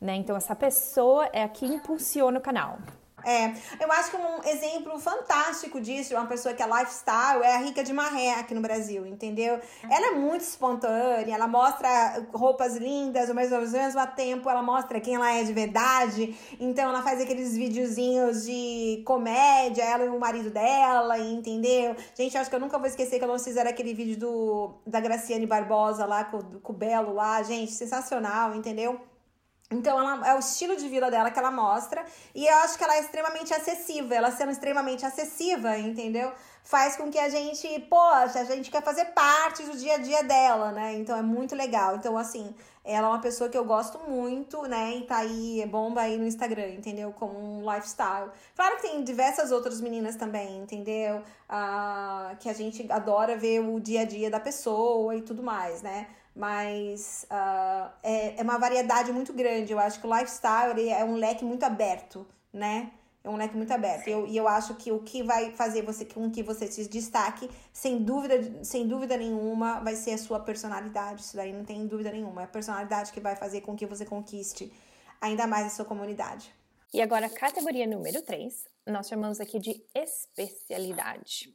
Né? 0.00 0.14
Então 0.14 0.36
essa 0.36 0.54
pessoa 0.54 1.28
é 1.32 1.42
a 1.42 1.48
que 1.48 1.66
impulsiona 1.66 2.38
o 2.38 2.42
canal. 2.42 2.78
É, 3.24 3.54
eu 3.82 3.90
acho 3.92 4.10
que 4.10 4.16
um 4.16 4.42
exemplo 4.44 4.98
fantástico 4.98 5.80
disso, 5.80 6.14
uma 6.14 6.26
pessoa 6.26 6.54
que 6.54 6.62
é 6.62 6.66
lifestyle, 6.66 7.42
é 7.42 7.56
a 7.56 7.58
Rica 7.58 7.82
de 7.82 7.92
Marré 7.92 8.34
aqui 8.34 8.54
no 8.54 8.60
Brasil, 8.60 9.06
entendeu? 9.06 9.58
Ela 9.90 10.08
é 10.08 10.10
muito 10.12 10.42
espontânea, 10.42 11.34
ela 11.34 11.48
mostra 11.48 12.26
roupas 12.32 12.76
lindas, 12.76 13.30
mas 13.30 13.52
ao 13.52 13.60
mesmo 13.60 14.06
tempo 14.08 14.48
ela 14.48 14.62
mostra 14.62 15.00
quem 15.00 15.14
ela 15.14 15.32
é 15.32 15.42
de 15.42 15.52
verdade. 15.52 16.36
Então 16.60 16.88
ela 16.88 17.02
faz 17.02 17.20
aqueles 17.20 17.56
videozinhos 17.56 18.44
de 18.44 19.02
comédia, 19.06 19.82
ela 19.82 20.04
e 20.04 20.08
o 20.08 20.18
marido 20.18 20.50
dela, 20.50 21.18
entendeu? 21.18 21.96
Gente, 22.14 22.36
acho 22.36 22.50
que 22.50 22.56
eu 22.56 22.60
nunca 22.60 22.78
vou 22.78 22.86
esquecer 22.86 23.18
que 23.18 23.26
não 23.26 23.38
fizeram 23.38 23.70
aquele 23.70 23.94
vídeo 23.94 24.18
do, 24.18 24.74
da 24.86 25.00
Graciane 25.00 25.46
Barbosa 25.46 26.04
lá, 26.04 26.24
com, 26.24 26.40
com 26.60 26.72
o 26.72 26.76
Belo 26.76 27.12
lá, 27.14 27.42
gente, 27.42 27.72
sensacional, 27.72 28.54
entendeu? 28.54 29.00
Então, 29.70 29.98
ela, 29.98 30.28
é 30.28 30.34
o 30.34 30.38
estilo 30.38 30.76
de 30.76 30.88
vida 30.88 31.10
dela 31.10 31.30
que 31.30 31.38
ela 31.38 31.50
mostra. 31.50 32.04
E 32.34 32.46
eu 32.46 32.56
acho 32.58 32.76
que 32.76 32.84
ela 32.84 32.96
é 32.96 33.00
extremamente 33.00 33.52
acessível. 33.52 34.16
Ela 34.16 34.30
sendo 34.30 34.52
extremamente 34.52 35.04
acessível, 35.04 35.74
entendeu? 35.74 36.32
Faz 36.62 36.96
com 36.96 37.10
que 37.10 37.18
a 37.18 37.28
gente, 37.28 37.80
poxa, 37.90 38.40
a 38.40 38.44
gente 38.44 38.70
quer 38.70 38.82
fazer 38.82 39.06
parte 39.06 39.62
do 39.64 39.76
dia 39.76 39.94
a 39.94 39.98
dia 39.98 40.22
dela, 40.22 40.70
né? 40.72 40.94
Então 40.94 41.16
é 41.16 41.22
muito 41.22 41.54
legal. 41.54 41.96
Então, 41.96 42.16
assim, 42.16 42.54
ela 42.84 43.08
é 43.08 43.10
uma 43.10 43.20
pessoa 43.20 43.48
que 43.48 43.56
eu 43.56 43.64
gosto 43.64 43.98
muito, 44.08 44.62
né? 44.62 44.96
E 44.96 45.02
tá 45.06 45.18
aí, 45.18 45.62
é 45.62 45.66
bomba 45.66 46.02
aí 46.02 46.18
no 46.18 46.26
Instagram, 46.26 46.68
entendeu? 46.68 47.12
Como 47.12 47.38
um 47.38 47.70
lifestyle. 47.70 48.30
Claro 48.54 48.76
que 48.76 48.82
tem 48.82 49.02
diversas 49.02 49.50
outras 49.50 49.80
meninas 49.80 50.16
também, 50.16 50.58
entendeu? 50.58 51.22
Ah, 51.48 52.34
que 52.38 52.48
a 52.48 52.52
gente 52.52 52.90
adora 52.92 53.36
ver 53.36 53.60
o 53.60 53.80
dia 53.80 54.02
a 54.02 54.04
dia 54.04 54.30
da 54.30 54.38
pessoa 54.38 55.16
e 55.16 55.22
tudo 55.22 55.42
mais, 55.42 55.82
né? 55.82 56.06
Mas 56.34 57.26
uh, 57.30 57.90
é, 58.02 58.40
é 58.40 58.42
uma 58.42 58.58
variedade 58.58 59.12
muito 59.12 59.32
grande. 59.32 59.72
Eu 59.72 59.78
acho 59.78 60.00
que 60.00 60.06
o 60.06 60.14
lifestyle 60.14 60.88
é 60.88 61.04
um 61.04 61.14
leque 61.14 61.44
muito 61.44 61.62
aberto, 61.62 62.26
né? 62.52 62.90
É 63.22 63.30
um 63.30 63.36
leque 63.36 63.56
muito 63.56 63.72
aberto. 63.72 64.08
Eu, 64.08 64.26
e 64.26 64.36
eu 64.36 64.46
acho 64.46 64.74
que 64.74 64.92
o 64.92 64.98
que 64.98 65.22
vai 65.22 65.52
fazer 65.52 65.82
você 65.82 66.04
com 66.04 66.30
que 66.30 66.42
você 66.42 66.66
se 66.66 66.86
destaque, 66.88 67.48
sem 67.72 68.02
dúvida, 68.02 68.64
sem 68.64 68.86
dúvida 68.86 69.16
nenhuma, 69.16 69.80
vai 69.80 69.94
ser 69.94 70.12
a 70.12 70.18
sua 70.18 70.40
personalidade. 70.40 71.22
Isso 71.22 71.36
daí 71.36 71.52
não 71.52 71.64
tem 71.64 71.86
dúvida 71.86 72.10
nenhuma. 72.10 72.42
É 72.42 72.44
a 72.44 72.48
personalidade 72.48 73.12
que 73.12 73.20
vai 73.20 73.36
fazer 73.36 73.62
com 73.62 73.74
que 73.74 73.86
você 73.86 74.04
conquiste 74.04 74.72
ainda 75.20 75.46
mais 75.46 75.66
a 75.66 75.70
sua 75.70 75.84
comunidade. 75.84 76.52
E 76.92 77.00
agora, 77.00 77.28
categoria 77.30 77.86
número 77.86 78.22
3, 78.22 78.66
nós 78.86 79.08
chamamos 79.08 79.40
aqui 79.40 79.58
de 79.58 79.82
especialidade. 79.94 81.52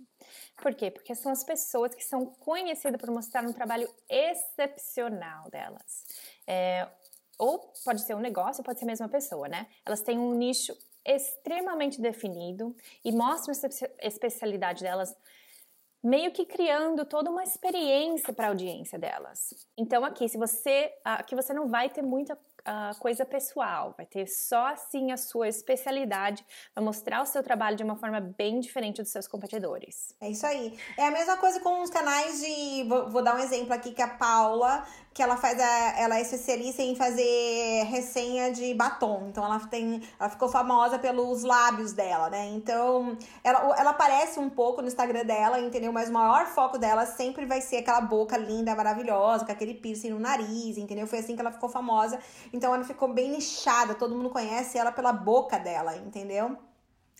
Por 0.61 0.75
quê? 0.75 0.91
Porque 0.91 1.15
são 1.15 1.31
as 1.31 1.43
pessoas 1.43 1.93
que 1.95 2.03
são 2.03 2.25
conhecidas 2.25 2.99
por 2.99 3.09
mostrar 3.11 3.43
um 3.43 3.53
trabalho 3.53 3.89
excepcional 4.09 5.49
delas. 5.49 6.05
É, 6.45 6.87
ou 7.37 7.71
pode 7.85 8.01
ser 8.01 8.15
um 8.15 8.19
negócio, 8.19 8.63
pode 8.63 8.79
ser 8.79 8.85
a 8.85 8.87
mesma 8.87 9.07
pessoa, 9.07 9.47
né? 9.47 9.67
Elas 9.85 10.01
têm 10.01 10.19
um 10.19 10.33
nicho 10.33 10.75
extremamente 11.05 12.01
definido 12.01 12.75
e 13.03 13.11
mostram 13.11 13.51
essa 13.51 13.69
especialidade 13.99 14.83
delas 14.83 15.15
meio 16.03 16.31
que 16.31 16.45
criando 16.45 17.05
toda 17.05 17.29
uma 17.29 17.43
experiência 17.43 18.33
para 18.33 18.47
a 18.47 18.49
audiência 18.49 18.97
delas. 18.97 19.53
Então 19.77 20.03
aqui, 20.05 20.27
se 20.29 20.37
você, 20.37 20.93
aqui 21.03 21.35
você 21.35 21.53
não 21.53 21.67
vai 21.67 21.89
ter 21.89 22.01
muita 22.01 22.37
uh, 22.67 22.97
coisa 22.99 23.25
pessoal, 23.25 23.93
vai 23.95 24.05
ter 24.05 24.27
só 24.27 24.67
assim 24.67 25.11
a 25.11 25.17
sua 25.17 25.47
especialidade, 25.47 26.45
vai 26.75 26.83
mostrar 26.83 27.21
o 27.21 27.25
seu 27.25 27.43
trabalho 27.43 27.75
de 27.75 27.83
uma 27.83 27.95
forma 27.95 28.19
bem 28.19 28.59
diferente 28.59 29.01
dos 29.01 29.11
seus 29.11 29.27
competidores. 29.27 30.15
É 30.21 30.29
isso 30.29 30.45
aí. 30.45 30.77
É 30.97 31.07
a 31.07 31.11
mesma 31.11 31.37
coisa 31.37 31.59
com 31.59 31.81
os 31.81 31.89
canais 31.89 32.41
de. 32.41 32.83
Vou, 32.87 33.09
vou 33.09 33.23
dar 33.23 33.35
um 33.35 33.39
exemplo 33.39 33.73
aqui 33.73 33.91
que 33.91 34.01
a 34.01 34.07
Paula, 34.07 34.85
que 35.13 35.23
ela 35.23 35.35
faz 35.35 35.59
a, 35.59 35.99
ela 35.99 36.17
é 36.17 36.21
especialista 36.21 36.81
em 36.81 36.95
fazer 36.95 37.83
resenha 37.85 38.51
de 38.51 38.73
batom. 38.73 39.27
Então 39.27 39.43
ela 39.43 39.59
tem. 39.59 40.01
Ela 40.19 40.29
ficou 40.29 40.47
famosa 40.49 40.99
pelos 40.99 41.43
lábios 41.43 41.93
dela, 41.93 42.29
né? 42.29 42.47
Então, 42.47 43.17
ela, 43.43 43.75
ela 43.77 43.89
aparece 43.91 44.39
um 44.39 44.49
pouco 44.49 44.81
no 44.81 44.87
Instagram 44.87 45.25
dela, 45.25 45.59
entendeu? 45.59 45.91
Mas 45.91 46.09
o 46.09 46.13
maior 46.13 46.45
foco 46.47 46.77
dela 46.77 47.05
sempre 47.05 47.45
vai 47.45 47.61
ser 47.61 47.77
aquela 47.77 48.01
boca 48.01 48.37
linda, 48.37 48.75
maravilhosa, 48.75 49.45
com 49.45 49.51
aquele 49.51 49.73
piercing 49.73 50.11
no 50.11 50.19
nariz, 50.19 50.77
entendeu? 50.77 51.07
Foi 51.07 51.19
assim 51.19 51.35
que 51.35 51.41
ela 51.41 51.51
ficou 51.51 51.69
famosa. 51.69 52.19
Então 52.53 52.73
ela 52.73 52.83
ficou 52.83 53.11
bem 53.13 53.31
nichada, 53.31 53.95
todo 53.95 54.15
mundo 54.15 54.29
conhece 54.29 54.77
ela 54.77 54.91
pela 54.91 55.11
boca 55.11 55.57
dela, 55.57 55.95
entendeu? 55.97 56.57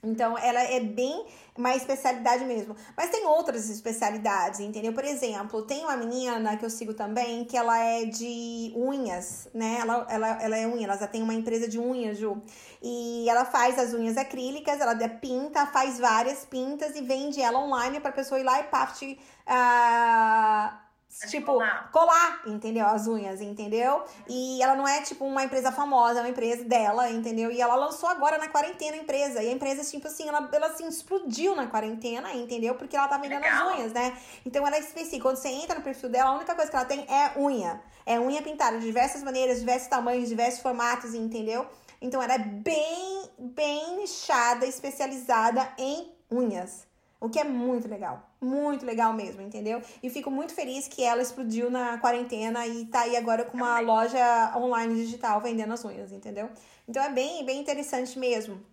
Então, 0.03 0.37
ela 0.37 0.61
é 0.61 0.79
bem 0.79 1.25
uma 1.57 1.75
especialidade 1.75 2.45
mesmo. 2.45 2.75
Mas 2.95 3.09
tem 3.09 3.25
outras 3.25 3.69
especialidades, 3.69 4.61
entendeu? 4.61 4.93
Por 4.93 5.03
exemplo, 5.03 5.61
tem 5.63 5.83
uma 5.83 5.97
menina 5.97 6.55
que 6.55 6.63
eu 6.63 6.69
sigo 6.69 6.93
também, 6.93 7.43
que 7.43 7.57
ela 7.57 7.77
é 7.77 8.05
de 8.05 8.71
unhas, 8.75 9.49
né? 9.53 9.77
Ela, 9.81 10.07
ela, 10.09 10.27
ela 10.41 10.57
é 10.57 10.65
unha, 10.65 10.85
ela 10.85 10.97
já 10.97 11.07
tem 11.07 11.21
uma 11.21 11.33
empresa 11.33 11.67
de 11.67 11.77
unhas, 11.77 12.17
Ju. 12.17 12.41
E 12.81 13.29
ela 13.29 13.43
faz 13.43 13.77
as 13.77 13.93
unhas 13.93 14.15
acrílicas, 14.15 14.79
ela 14.79 14.95
pinta, 15.09 15.65
faz 15.65 15.99
várias 15.99 16.45
pintas 16.45 16.95
e 16.95 17.01
vende 17.01 17.41
ela 17.41 17.59
online 17.59 17.99
pra 17.99 18.11
pessoa 18.11 18.39
ir 18.39 18.43
lá 18.43 18.61
e 18.61 18.63
parte. 18.63 19.19
Uh, 19.45 20.88
tipo, 21.27 21.53
colar. 21.53 21.91
colar. 21.91 22.41
entendeu? 22.45 22.85
As 22.85 23.07
unhas, 23.07 23.41
entendeu? 23.41 24.03
E 24.27 24.61
ela 24.61 24.75
não 24.75 24.87
é, 24.87 25.01
tipo, 25.01 25.25
uma 25.25 25.43
empresa 25.43 25.71
famosa, 25.71 26.19
é 26.19 26.21
uma 26.21 26.29
empresa 26.29 26.63
dela, 26.63 27.09
entendeu? 27.09 27.51
E 27.51 27.59
ela 27.61 27.75
lançou 27.75 28.07
agora 28.07 28.37
na 28.37 28.47
quarentena 28.47 28.95
a 28.95 28.99
empresa. 28.99 29.41
E 29.41 29.49
a 29.49 29.51
empresa, 29.51 29.83
tipo 29.89 30.07
assim, 30.07 30.27
ela, 30.27 30.47
ela 30.51 30.67
assim, 30.67 30.87
explodiu 30.87 31.55
na 31.55 31.67
quarentena, 31.67 32.33
entendeu? 32.33 32.75
Porque 32.75 32.95
ela 32.95 33.07
tá 33.07 33.17
vendendo 33.17 33.41
Legal. 33.41 33.69
as 33.69 33.75
unhas, 33.75 33.93
né? 33.93 34.17
Então 34.45 34.65
ela 34.65 34.75
é 34.75 34.79
específica. 34.79 35.23
Quando 35.23 35.37
você 35.37 35.49
entra 35.49 35.75
no 35.75 35.81
perfil 35.81 36.09
dela, 36.09 36.29
a 36.29 36.35
única 36.35 36.55
coisa 36.55 36.69
que 36.69 36.75
ela 36.75 36.85
tem 36.85 37.05
é 37.09 37.37
unha. 37.37 37.81
É 38.05 38.19
unha 38.19 38.41
pintada 38.41 38.77
de 38.77 38.85
diversas 38.85 39.23
maneiras, 39.23 39.59
diversos 39.59 39.87
tamanhos, 39.87 40.29
diversos 40.29 40.61
formatos, 40.61 41.13
entendeu? 41.13 41.67
Então 42.01 42.21
ela 42.21 42.35
é 42.35 42.39
bem, 42.39 43.29
bem 43.37 43.97
nichada, 43.97 44.65
especializada 44.65 45.73
em 45.77 46.11
unhas. 46.31 46.88
O 47.21 47.29
que 47.29 47.38
é 47.38 47.43
muito 47.43 47.88
legal. 47.88 48.29
Muito 48.39 48.85
legal 48.85 49.13
mesmo, 49.13 49.41
entendeu? 49.41 49.81
E 50.01 50.09
fico 50.09 50.31
muito 50.31 50.53
feliz 50.53 50.88
que 50.88 51.03
ela 51.03 51.21
explodiu 51.21 51.69
na 51.69 51.97
quarentena 51.97 52.65
e 52.65 52.85
tá 52.85 53.01
aí 53.01 53.17
agora 53.17 53.43
com 53.43 53.57
uma 53.57 53.79
loja 53.81 54.53
online 54.55 54.95
digital 54.95 55.41
vendendo 55.41 55.73
as 55.73 55.83
unhas, 55.83 56.13
entendeu? 56.13 56.49
Então 56.88 57.03
é 57.03 57.11
bem, 57.11 57.45
bem 57.45 57.59
interessante 57.59 58.17
mesmo. 58.17 58.63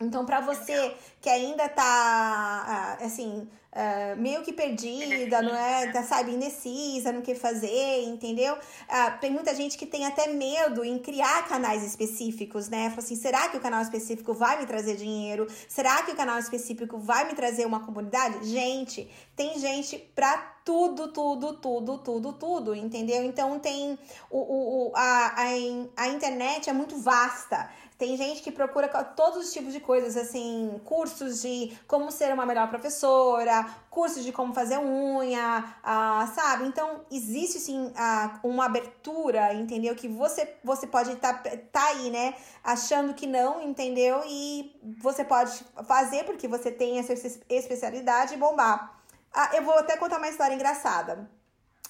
Então, 0.00 0.24
para 0.24 0.40
você 0.40 0.96
que 1.20 1.28
ainda 1.28 1.68
tá, 1.68 1.84
ah, 1.84 2.98
assim, 3.04 3.46
uh, 3.70 4.16
meio 4.18 4.42
que 4.42 4.50
perdida, 4.50 5.42
não 5.42 5.54
é? 5.54 5.92
Tá, 5.92 6.02
sabe, 6.02 6.32
indecisa 6.32 7.12
no 7.12 7.20
que 7.20 7.34
fazer, 7.34 8.04
entendeu? 8.04 8.54
Uh, 8.54 9.20
tem 9.20 9.30
muita 9.30 9.54
gente 9.54 9.76
que 9.76 9.84
tem 9.84 10.06
até 10.06 10.28
medo 10.28 10.82
em 10.82 10.98
criar 10.98 11.46
canais 11.46 11.84
específicos, 11.84 12.70
né? 12.70 12.88
Fala 12.88 13.02
assim, 13.02 13.14
será 13.14 13.48
que 13.48 13.58
o 13.58 13.60
canal 13.60 13.82
específico 13.82 14.32
vai 14.32 14.58
me 14.58 14.66
trazer 14.66 14.96
dinheiro? 14.96 15.46
Será 15.68 16.02
que 16.02 16.12
o 16.12 16.16
canal 16.16 16.38
específico 16.38 16.98
vai 16.98 17.26
me 17.26 17.34
trazer 17.34 17.66
uma 17.66 17.80
comunidade? 17.80 18.48
Gente, 18.48 19.06
tem 19.36 19.58
gente 19.58 19.98
pra 20.14 20.38
tudo, 20.64 21.08
tudo, 21.08 21.54
tudo, 21.54 21.98
tudo, 21.98 22.32
tudo, 22.32 22.74
entendeu? 22.74 23.24
Então 23.24 23.58
tem 23.58 23.98
o, 24.30 24.38
o 24.88 24.92
a, 24.94 25.34
a, 25.36 26.04
a 26.04 26.08
internet 26.08 26.70
é 26.70 26.72
muito 26.72 26.96
vasta. 26.96 27.68
Tem 28.00 28.16
gente 28.16 28.40
que 28.40 28.50
procura 28.50 28.88
todos 28.88 29.44
os 29.44 29.52
tipos 29.52 29.74
de 29.74 29.78
coisas, 29.78 30.16
assim, 30.16 30.80
cursos 30.86 31.42
de 31.42 31.76
como 31.86 32.10
ser 32.10 32.32
uma 32.32 32.46
melhor 32.46 32.66
professora, 32.70 33.68
cursos 33.90 34.24
de 34.24 34.32
como 34.32 34.54
fazer 34.54 34.78
unha, 34.78 35.76
ah, 35.84 36.26
sabe? 36.34 36.64
Então, 36.64 37.02
existe 37.10 37.58
sim 37.58 37.92
ah, 37.94 38.40
uma 38.42 38.64
abertura, 38.64 39.52
entendeu? 39.52 39.94
Que 39.94 40.08
você, 40.08 40.50
você 40.64 40.86
pode 40.86 41.12
estar 41.12 41.42
tá, 41.42 41.50
tá 41.70 41.86
aí, 41.88 42.08
né? 42.08 42.34
Achando 42.64 43.12
que 43.12 43.26
não, 43.26 43.60
entendeu? 43.60 44.22
E 44.26 44.74
você 44.98 45.22
pode 45.22 45.62
fazer 45.86 46.24
porque 46.24 46.48
você 46.48 46.72
tem 46.72 46.98
essa 46.98 47.12
especialidade 47.50 48.32
e 48.32 48.38
bombar. 48.38 48.98
Ah, 49.30 49.50
eu 49.52 49.62
vou 49.62 49.78
até 49.78 49.98
contar 49.98 50.16
uma 50.16 50.28
história 50.30 50.54
engraçada. 50.54 51.28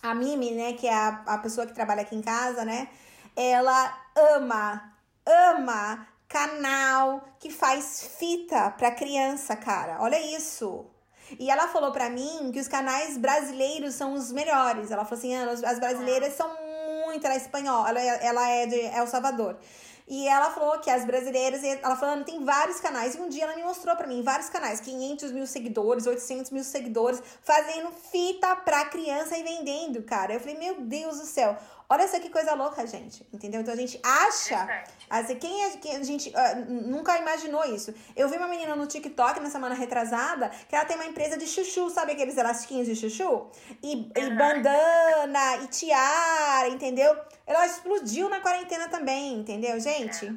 A 0.02 0.12
Mimi, 0.12 0.50
né, 0.50 0.72
que 0.72 0.88
é 0.88 0.92
a, 0.92 1.22
a 1.24 1.38
pessoa 1.38 1.68
que 1.68 1.72
trabalha 1.72 2.02
aqui 2.02 2.16
em 2.16 2.20
casa, 2.20 2.64
né? 2.64 2.88
Ela 3.36 3.96
ama 4.16 4.90
ama 5.26 6.06
canal 6.28 7.22
que 7.38 7.50
faz 7.50 8.08
fita 8.18 8.70
para 8.70 8.92
criança, 8.92 9.56
cara. 9.56 9.98
Olha 10.00 10.20
isso. 10.36 10.86
E 11.38 11.50
ela 11.50 11.68
falou 11.68 11.92
para 11.92 12.08
mim 12.08 12.50
que 12.52 12.60
os 12.60 12.68
canais 12.68 13.16
brasileiros 13.16 13.94
são 13.94 14.14
os 14.14 14.32
melhores. 14.32 14.90
Ela 14.90 15.04
falou 15.04 15.18
assim: 15.18 15.34
ah, 15.34 15.50
as 15.50 15.78
brasileiras 15.78 16.34
são 16.34 16.48
muito. 17.04 17.24
Ela 17.24 17.34
é 17.34 17.36
espanhola, 17.36 17.88
ela 17.88 18.00
é, 18.00 18.26
ela 18.26 18.48
é 18.48 18.66
de 18.66 18.80
El 18.80 19.06
Salvador. 19.06 19.58
E 20.10 20.26
ela 20.26 20.50
falou 20.50 20.76
que 20.80 20.90
as 20.90 21.04
brasileiras, 21.04 21.62
ela 21.62 21.94
falando, 21.94 22.24
tem 22.24 22.44
vários 22.44 22.80
canais. 22.80 23.14
E 23.14 23.20
um 23.20 23.28
dia 23.28 23.44
ela 23.44 23.54
me 23.54 23.62
mostrou 23.62 23.94
para 23.94 24.08
mim 24.08 24.22
vários 24.22 24.48
canais, 24.48 24.80
500 24.80 25.30
mil 25.30 25.46
seguidores, 25.46 26.04
800 26.04 26.50
mil 26.50 26.64
seguidores, 26.64 27.22
fazendo 27.42 27.92
fita 28.10 28.56
pra 28.56 28.86
criança 28.86 29.38
e 29.38 29.44
vendendo, 29.44 30.02
cara. 30.02 30.34
Eu 30.34 30.40
falei, 30.40 30.58
meu 30.58 30.80
Deus 30.80 31.20
do 31.20 31.26
céu. 31.26 31.56
Olha 31.92 32.06
só 32.06 32.20
que 32.20 32.30
coisa 32.30 32.54
louca, 32.54 32.86
gente. 32.86 33.26
Entendeu? 33.32 33.60
Então 33.60 33.74
a 33.74 33.76
gente 33.76 34.00
acha. 34.00 34.84
Assim, 35.10 35.34
quem 35.34 35.64
é 35.64 35.70
que 35.70 35.90
a 35.90 36.02
gente 36.04 36.30
uh, 36.30 36.72
nunca 36.88 37.18
imaginou 37.18 37.64
isso? 37.64 37.92
Eu 38.14 38.28
vi 38.28 38.36
uma 38.36 38.46
menina 38.46 38.76
no 38.76 38.86
TikTok 38.86 39.40
na 39.40 39.50
semana 39.50 39.74
retrasada 39.74 40.50
que 40.68 40.76
ela 40.76 40.84
tem 40.84 40.94
uma 40.94 41.06
empresa 41.06 41.36
de 41.36 41.48
chuchu, 41.48 41.90
sabe 41.90 42.12
aqueles 42.12 42.36
elastiquinhos 42.36 42.86
de 42.86 42.94
chuchu? 42.94 43.50
E, 43.82 43.96
uhum. 43.96 44.12
e 44.14 44.30
bandana, 44.36 45.56
e 45.64 45.66
tiara, 45.66 46.68
entendeu? 46.68 47.12
Ela 47.44 47.66
explodiu 47.66 48.28
na 48.28 48.38
quarentena 48.38 48.88
também, 48.88 49.40
entendeu, 49.40 49.80
gente? 49.80 50.26
É. 50.26 50.32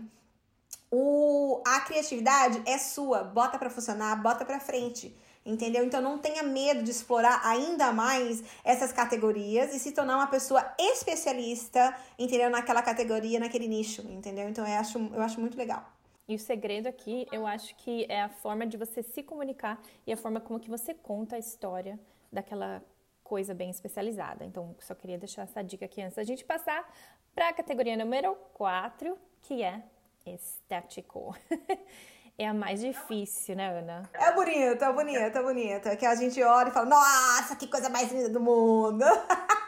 O, 0.89 1.61
a 1.67 1.81
criatividade 1.81 2.63
é 2.65 2.79
sua. 2.79 3.23
Bota 3.23 3.59
para 3.59 3.69
funcionar, 3.69 4.15
bota 4.15 4.43
para 4.43 4.59
frente 4.59 5.15
entendeu? 5.45 5.83
Então 5.83 6.01
não 6.01 6.17
tenha 6.17 6.43
medo 6.43 6.83
de 6.83 6.91
explorar 6.91 7.41
ainda 7.43 7.91
mais 7.91 8.43
essas 8.63 8.91
categorias 8.91 9.73
e 9.73 9.79
se 9.79 9.91
tornar 9.91 10.17
uma 10.17 10.27
pessoa 10.27 10.73
especialista, 10.79 11.95
entendeu? 12.17 12.49
Naquela 12.49 12.81
categoria, 12.81 13.39
naquele 13.39 13.67
nicho, 13.67 14.01
entendeu? 14.09 14.49
Então 14.49 14.67
eu 14.67 14.79
acho, 14.79 14.97
eu 14.97 15.21
acho 15.21 15.39
muito 15.39 15.57
legal. 15.57 15.85
E 16.27 16.35
o 16.35 16.39
segredo 16.39 16.87
aqui, 16.87 17.27
eu 17.31 17.45
acho 17.45 17.75
que 17.75 18.05
é 18.07 18.21
a 18.21 18.29
forma 18.29 18.65
de 18.65 18.77
você 18.77 19.03
se 19.03 19.21
comunicar 19.21 19.81
e 20.07 20.13
a 20.13 20.17
forma 20.17 20.39
como 20.39 20.59
que 20.59 20.69
você 20.69 20.93
conta 20.93 21.35
a 21.35 21.39
história 21.39 21.99
daquela 22.31 22.81
coisa 23.23 23.53
bem 23.53 23.69
especializada. 23.69 24.45
Então, 24.45 24.73
só 24.79 24.95
queria 24.95 25.17
deixar 25.17 25.43
essa 25.43 25.61
dica 25.61 25.85
aqui 25.85 26.01
antes 26.01 26.15
da 26.15 26.23
gente 26.23 26.45
passar 26.45 26.89
para 27.35 27.49
a 27.49 27.53
categoria 27.53 27.97
número 27.97 28.35
4, 28.53 29.17
que 29.41 29.63
é 29.63 29.83
estético. 30.25 31.35
é 32.37 32.47
a 32.47 32.53
mais 32.53 32.79
difícil, 32.81 33.55
né, 33.55 33.79
Ana? 33.79 34.03
É 34.13 34.31
bonita, 34.31 34.85
é 34.85 34.93
bonita, 34.93 35.39
é 35.39 35.43
bonita. 35.43 35.95
Que 35.95 36.05
a 36.05 36.15
gente 36.15 36.41
olha 36.41 36.69
e 36.69 36.71
fala, 36.71 36.87
nossa, 36.87 37.55
que 37.55 37.67
coisa 37.67 37.89
mais 37.89 38.11
linda 38.11 38.29
do 38.29 38.39
mundo. 38.39 39.03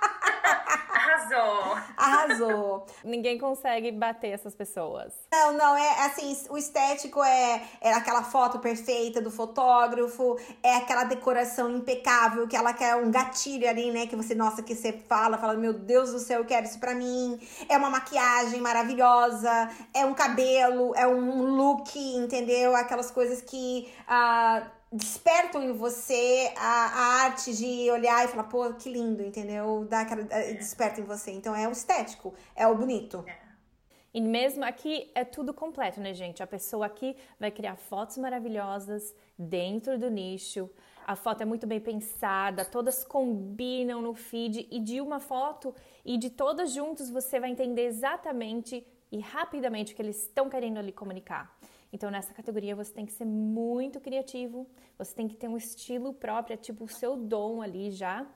Arrasou. 1.33 1.77
Arrasou. 1.97 2.85
Ninguém 3.03 3.37
consegue 3.37 3.91
bater 3.91 4.29
essas 4.29 4.55
pessoas. 4.55 5.13
Não, 5.31 5.53
não, 5.53 5.75
é 5.75 6.05
assim, 6.05 6.35
o 6.49 6.57
estético 6.57 7.23
é, 7.23 7.61
é 7.81 7.93
aquela 7.93 8.23
foto 8.23 8.59
perfeita 8.59 9.21
do 9.21 9.31
fotógrafo, 9.31 10.37
é 10.61 10.75
aquela 10.75 11.03
decoração 11.03 11.69
impecável, 11.69 12.47
que 12.47 12.55
ela 12.55 12.73
quer 12.73 12.95
um 12.95 13.11
gatilho 13.11 13.67
ali, 13.69 13.91
né? 13.91 14.07
Que 14.07 14.15
você, 14.15 14.35
nossa, 14.35 14.61
que 14.61 14.75
você 14.75 14.93
fala, 14.93 15.37
fala, 15.37 15.55
meu 15.55 15.73
Deus 15.73 16.11
do 16.11 16.19
céu, 16.19 16.39
eu 16.39 16.45
quero 16.45 16.65
isso 16.65 16.79
pra 16.79 16.93
mim. 16.93 17.39
É 17.67 17.77
uma 17.77 17.89
maquiagem 17.89 18.61
maravilhosa, 18.61 19.69
é 19.93 20.05
um 20.05 20.13
cabelo, 20.13 20.93
é 20.95 21.07
um 21.07 21.43
look, 21.55 21.97
entendeu? 21.97 22.75
Aquelas 22.75 23.11
coisas 23.11 23.41
que. 23.41 23.91
Uh, 24.07 24.74
despertam 24.91 25.61
em 25.63 25.73
você 25.73 26.53
a, 26.57 26.85
a, 26.85 27.23
arte 27.23 27.55
de 27.55 27.89
olhar 27.91 28.25
e 28.25 28.27
falar, 28.27 28.45
pô, 28.45 28.73
que 28.73 28.89
lindo, 28.89 29.23
entendeu? 29.23 29.85
Dá 29.89 30.01
aquela, 30.01 30.25
é. 30.29 30.53
Desperta 30.53 31.01
em 31.01 31.03
você. 31.03 31.31
Então 31.31 31.55
é 31.55 31.67
o 31.67 31.71
estético, 31.71 32.33
é 32.55 32.67
o 32.67 32.75
bonito. 32.75 33.23
É. 33.27 33.45
E 34.13 34.21
mesmo 34.21 34.63
aqui 34.63 35.11
é 35.13 35.25
tudo 35.25 35.53
completo, 35.53 35.99
né, 35.99 36.13
gente? 36.13 36.41
A 36.41 36.47
pessoa 36.47 36.85
aqui 36.85 37.17
vai 37.37 37.51
criar 37.51 37.75
fotos 37.75 38.17
maravilhosas 38.17 39.13
dentro 39.37 39.99
do 39.99 40.09
nicho. 40.09 40.69
A 41.05 41.17
foto 41.17 41.41
é 41.41 41.45
muito 41.45 41.67
bem 41.67 41.81
pensada, 41.81 42.63
todas 42.63 43.03
combinam 43.03 44.01
no 44.01 44.15
feed 44.15 44.67
e 44.71 44.79
de 44.79 45.01
uma 45.01 45.19
foto 45.19 45.75
e 46.03 46.17
de 46.17 46.29
todas 46.29 46.71
juntas 46.71 47.09
você 47.09 47.39
vai 47.39 47.49
entender 47.51 47.87
exatamente 47.87 48.87
e 49.11 49.19
rapidamente 49.19 49.91
o 49.91 49.95
que 49.95 50.01
eles 50.01 50.21
estão 50.23 50.49
querendo 50.49 50.77
ali 50.77 50.91
comunicar. 50.91 51.53
Então, 51.95 52.11
nessa 52.11 52.33
categoria, 52.33 52.75
você 52.75 52.91
tem 52.91 53.05
que 53.05 53.13
ser 53.13 53.23
muito 53.23 54.01
criativo, 54.01 54.67
você 54.97 55.15
tem 55.15 55.29
que 55.29 55.37
ter 55.37 55.47
um 55.47 55.55
estilo 55.55 56.13
próprio, 56.13 56.53
é 56.53 56.57
tipo 56.57 56.83
o 56.83 56.89
seu 56.89 57.15
dom 57.15 57.61
ali 57.61 57.89
já, 57.89 58.27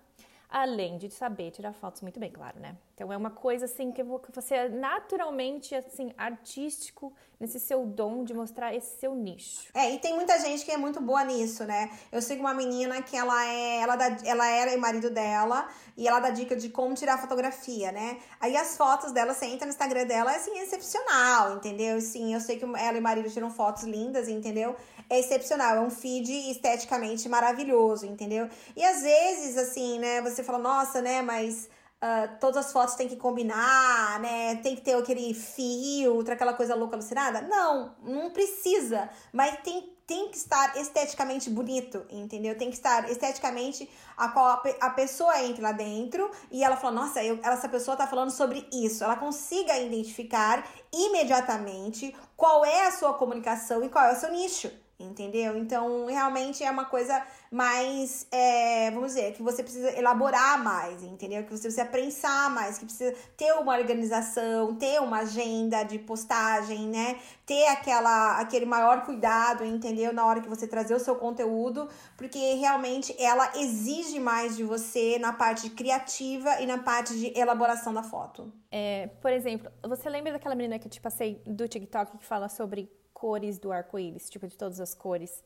além 0.49 0.97
de 0.97 1.09
saber 1.09 1.51
tirar 1.51 1.73
fotos 1.73 2.01
muito 2.01 2.21
bem, 2.21 2.31
claro, 2.31 2.57
né? 2.57 2.77
Então 2.99 3.13
é 3.13 3.15
uma 3.15 3.29
coisa 3.29 3.63
assim 3.63 3.93
que 3.93 4.03
você 4.03 4.55
é 4.55 4.67
naturalmente 4.67 5.73
assim 5.73 6.11
artístico 6.17 7.13
nesse 7.39 7.57
seu 7.57 7.85
dom 7.85 8.25
de 8.25 8.33
mostrar 8.33 8.75
esse 8.75 8.99
seu 8.99 9.15
nicho. 9.15 9.69
É, 9.73 9.93
e 9.93 9.99
tem 9.99 10.13
muita 10.13 10.37
gente 10.37 10.65
que 10.65 10.71
é 10.73 10.75
muito 10.75 10.99
boa 10.99 11.23
nisso, 11.23 11.63
né? 11.63 11.89
Eu 12.11 12.21
sigo 12.21 12.41
uma 12.41 12.53
menina 12.53 13.01
que 13.01 13.15
ela 13.15 13.45
é, 13.45 13.77
ela 13.79 13.95
dá, 13.95 14.17
ela 14.25 14.45
era 14.49 14.77
o 14.77 14.81
marido 14.81 15.09
dela 15.09 15.69
e 15.95 16.09
ela 16.09 16.19
dá 16.19 16.29
dica 16.29 16.57
de 16.57 16.67
como 16.67 16.93
tirar 16.93 17.17
fotografia, 17.19 17.89
né? 17.93 18.17
Aí 18.37 18.57
as 18.57 18.75
fotos 18.75 19.13
dela, 19.13 19.33
você 19.33 19.45
entra 19.45 19.65
no 19.65 19.71
Instagram 19.71 20.05
dela, 20.05 20.33
é 20.33 20.35
assim, 20.35 20.59
excepcional, 20.59 21.55
entendeu? 21.55 22.01
Sim, 22.01 22.33
eu 22.33 22.41
sei 22.41 22.59
que 22.59 22.65
ela 22.65 22.97
e 22.97 22.99
o 22.99 23.01
marido 23.01 23.29
tiram 23.29 23.49
fotos 23.49 23.83
lindas, 23.83 24.27
entendeu? 24.27 24.75
É 25.09 25.17
excepcional, 25.17 25.77
é 25.77 25.79
um 25.79 25.89
feed 25.89 26.51
esteticamente 26.51 27.29
maravilhoso, 27.29 28.05
entendeu? 28.05 28.49
E 28.75 28.83
às 28.83 29.01
vezes, 29.01 29.57
assim, 29.57 29.99
né, 29.99 30.21
você 30.21 30.43
fala, 30.43 30.59
nossa, 30.59 31.01
né, 31.01 31.21
mas 31.21 31.69
Uh, 32.01 32.39
todas 32.39 32.65
as 32.65 32.71
fotos 32.71 32.95
tem 32.95 33.09
que 33.09 33.17
combinar, 33.17 34.21
né? 34.21 34.55
Tem 34.63 34.73
que 34.73 34.81
ter 34.81 34.93
aquele 34.93 35.33
filtro, 35.33 36.33
aquela 36.33 36.53
coisa 36.53 36.73
louca 36.73 36.95
alucinada? 36.95 37.41
Não, 37.41 37.93
não 38.01 38.29
precisa. 38.31 39.09
Mas 39.33 39.57
tem, 39.61 39.93
tem 40.07 40.29
que 40.29 40.37
estar 40.37 40.77
esteticamente 40.77 41.49
bonito, 41.49 42.05
entendeu? 42.09 42.57
Tem 42.57 42.69
que 42.69 42.77
estar 42.77 43.11
esteticamente 43.11 43.89
a 44.15 44.29
qual 44.29 44.63
a, 44.79 44.89
pessoa 44.91 45.43
entra 45.43 45.61
lá 45.61 45.71
dentro 45.73 46.31
e 46.49 46.63
ela 46.63 46.77
fala: 46.77 47.01
Nossa, 47.01 47.21
eu, 47.21 47.37
essa 47.43 47.67
pessoa 47.67 47.97
tá 47.97 48.07
falando 48.07 48.31
sobre 48.31 48.65
isso. 48.71 49.03
Ela 49.03 49.17
consiga 49.17 49.77
identificar 49.77 50.65
imediatamente 50.93 52.15
qual 52.37 52.63
é 52.63 52.87
a 52.87 52.91
sua 52.93 53.13
comunicação 53.15 53.83
e 53.83 53.89
qual 53.89 54.05
é 54.05 54.13
o 54.13 54.15
seu 54.15 54.31
nicho 54.31 54.71
entendeu? 54.99 55.57
Então, 55.57 56.05
realmente 56.07 56.63
é 56.63 56.69
uma 56.69 56.85
coisa 56.85 57.25
mais, 57.49 58.27
é, 58.31 58.91
vamos 58.91 59.13
dizer, 59.13 59.33
que 59.33 59.41
você 59.41 59.63
precisa 59.63 59.97
elaborar 59.97 60.61
mais, 60.61 61.01
entendeu? 61.03 61.43
Que 61.43 61.51
você 61.51 61.63
precisa 61.63 61.85
prensar 61.85 62.51
mais, 62.51 62.77
que 62.77 62.85
precisa 62.85 63.15
ter 63.37 63.53
uma 63.53 63.77
organização, 63.77 64.75
ter 64.75 65.01
uma 65.01 65.19
agenda 65.19 65.83
de 65.83 65.97
postagem, 65.99 66.87
né? 66.87 67.17
Ter 67.45 67.67
aquela, 67.67 68.39
aquele 68.39 68.65
maior 68.65 69.05
cuidado, 69.05 69.63
entendeu? 69.63 70.13
Na 70.13 70.25
hora 70.25 70.41
que 70.41 70.49
você 70.49 70.67
trazer 70.67 70.93
o 70.93 70.99
seu 70.99 71.15
conteúdo, 71.15 71.87
porque 72.17 72.55
realmente 72.55 73.15
ela 73.17 73.51
exige 73.55 74.19
mais 74.19 74.57
de 74.57 74.63
você 74.63 75.17
na 75.17 75.31
parte 75.31 75.69
criativa 75.69 76.61
e 76.61 76.65
na 76.65 76.77
parte 76.77 77.17
de 77.17 77.37
elaboração 77.39 77.93
da 77.93 78.03
foto. 78.03 78.51
É, 78.71 79.07
por 79.21 79.31
exemplo, 79.31 79.71
você 79.87 80.09
lembra 80.09 80.33
daquela 80.33 80.53
menina 80.53 80.77
que 80.77 80.87
eu 80.87 80.91
te 80.91 81.01
passei 81.01 81.41
do 81.45 81.67
TikTok 81.67 82.17
que 82.17 82.25
fala 82.25 82.49
sobre 82.49 82.91
cores 83.19 83.59
do 83.59 83.71
arco-íris, 83.71 84.29
tipo 84.29 84.47
de 84.47 84.57
todas 84.57 84.79
as 84.79 84.95
cores. 84.95 85.43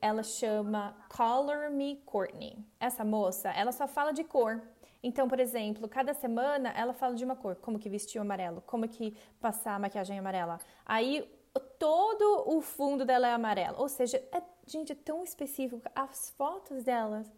Ela 0.00 0.24
chama 0.24 0.96
Color 1.16 1.70
Me 1.70 2.02
Courtney. 2.04 2.58
Essa 2.80 3.04
moça, 3.04 3.50
ela 3.50 3.70
só 3.70 3.86
fala 3.86 4.12
de 4.12 4.24
cor. 4.24 4.60
Então, 5.00 5.28
por 5.28 5.38
exemplo, 5.38 5.88
cada 5.88 6.12
semana 6.14 6.70
ela 6.70 6.92
fala 6.92 7.14
de 7.14 7.24
uma 7.24 7.36
cor, 7.36 7.56
como 7.56 7.78
que 7.78 7.88
vestir 7.88 8.18
o 8.18 8.22
amarelo, 8.22 8.60
como 8.66 8.88
que 8.88 9.16
passar 9.40 9.74
a 9.74 9.78
maquiagem 9.78 10.18
amarela. 10.18 10.58
Aí 10.84 11.28
todo 11.78 12.44
o 12.46 12.60
fundo 12.60 13.04
dela 13.04 13.28
é 13.28 13.32
amarelo. 13.32 13.78
Ou 13.78 13.88
seja, 13.88 14.16
é, 14.32 14.42
gente, 14.66 14.92
é 14.92 14.94
tão 14.96 15.22
específico. 15.22 15.82
As 15.94 16.30
fotos 16.30 16.82
delas 16.82 17.30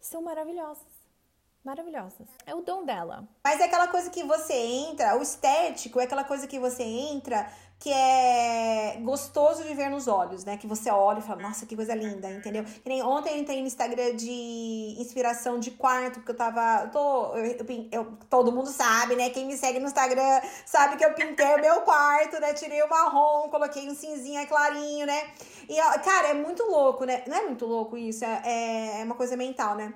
são 0.00 0.22
maravilhosas. 0.22 0.99
Maravilhosas. 1.64 2.26
É 2.46 2.54
o 2.54 2.62
dom 2.62 2.84
dela. 2.84 3.28
Mas 3.44 3.60
é 3.60 3.64
aquela 3.64 3.88
coisa 3.88 4.08
que 4.10 4.22
você 4.24 4.54
entra, 4.54 5.18
o 5.18 5.22
estético 5.22 6.00
é 6.00 6.04
aquela 6.04 6.24
coisa 6.24 6.46
que 6.46 6.58
você 6.58 6.82
entra 6.82 7.46
que 7.80 7.90
é 7.90 8.98
gostoso 9.00 9.64
de 9.64 9.72
ver 9.72 9.88
nos 9.88 10.06
olhos, 10.06 10.44
né? 10.44 10.58
Que 10.58 10.66
você 10.66 10.90
olha 10.90 11.18
e 11.18 11.22
fala, 11.22 11.40
nossa, 11.40 11.64
que 11.64 11.74
coisa 11.74 11.94
linda, 11.94 12.30
entendeu? 12.30 12.62
Que 12.62 12.88
nem 12.90 13.02
ontem 13.02 13.30
eu 13.30 13.38
entrei 13.38 13.62
no 13.62 13.66
Instagram 13.66 14.14
de 14.16 14.96
inspiração 14.98 15.58
de 15.58 15.70
quarto, 15.70 16.16
porque 16.16 16.30
eu 16.30 16.36
tava. 16.36 16.82
Eu 16.84 16.90
tô, 16.90 17.34
eu, 17.36 17.88
eu, 17.90 18.18
todo 18.28 18.52
mundo 18.52 18.68
sabe, 18.68 19.16
né? 19.16 19.30
Quem 19.30 19.46
me 19.46 19.56
segue 19.56 19.80
no 19.80 19.86
Instagram 19.86 20.42
sabe 20.66 20.98
que 20.98 21.04
eu 21.04 21.14
pintei 21.14 21.54
o 21.54 21.60
meu 21.60 21.80
quarto, 21.80 22.38
né? 22.38 22.52
Tirei 22.52 22.82
o 22.82 22.88
marrom, 22.88 23.48
coloquei 23.48 23.88
um 23.88 23.94
cinzinha 23.94 24.46
clarinho, 24.46 25.06
né? 25.06 25.30
E, 25.66 25.76
cara, 26.00 26.28
é 26.28 26.34
muito 26.34 26.62
louco, 26.64 27.04
né? 27.04 27.24
Não 27.26 27.36
é 27.36 27.46
muito 27.46 27.64
louco 27.64 27.96
isso, 27.96 28.26
é, 28.26 29.00
é 29.00 29.04
uma 29.04 29.14
coisa 29.14 29.38
mental, 29.38 29.74
né? 29.74 29.94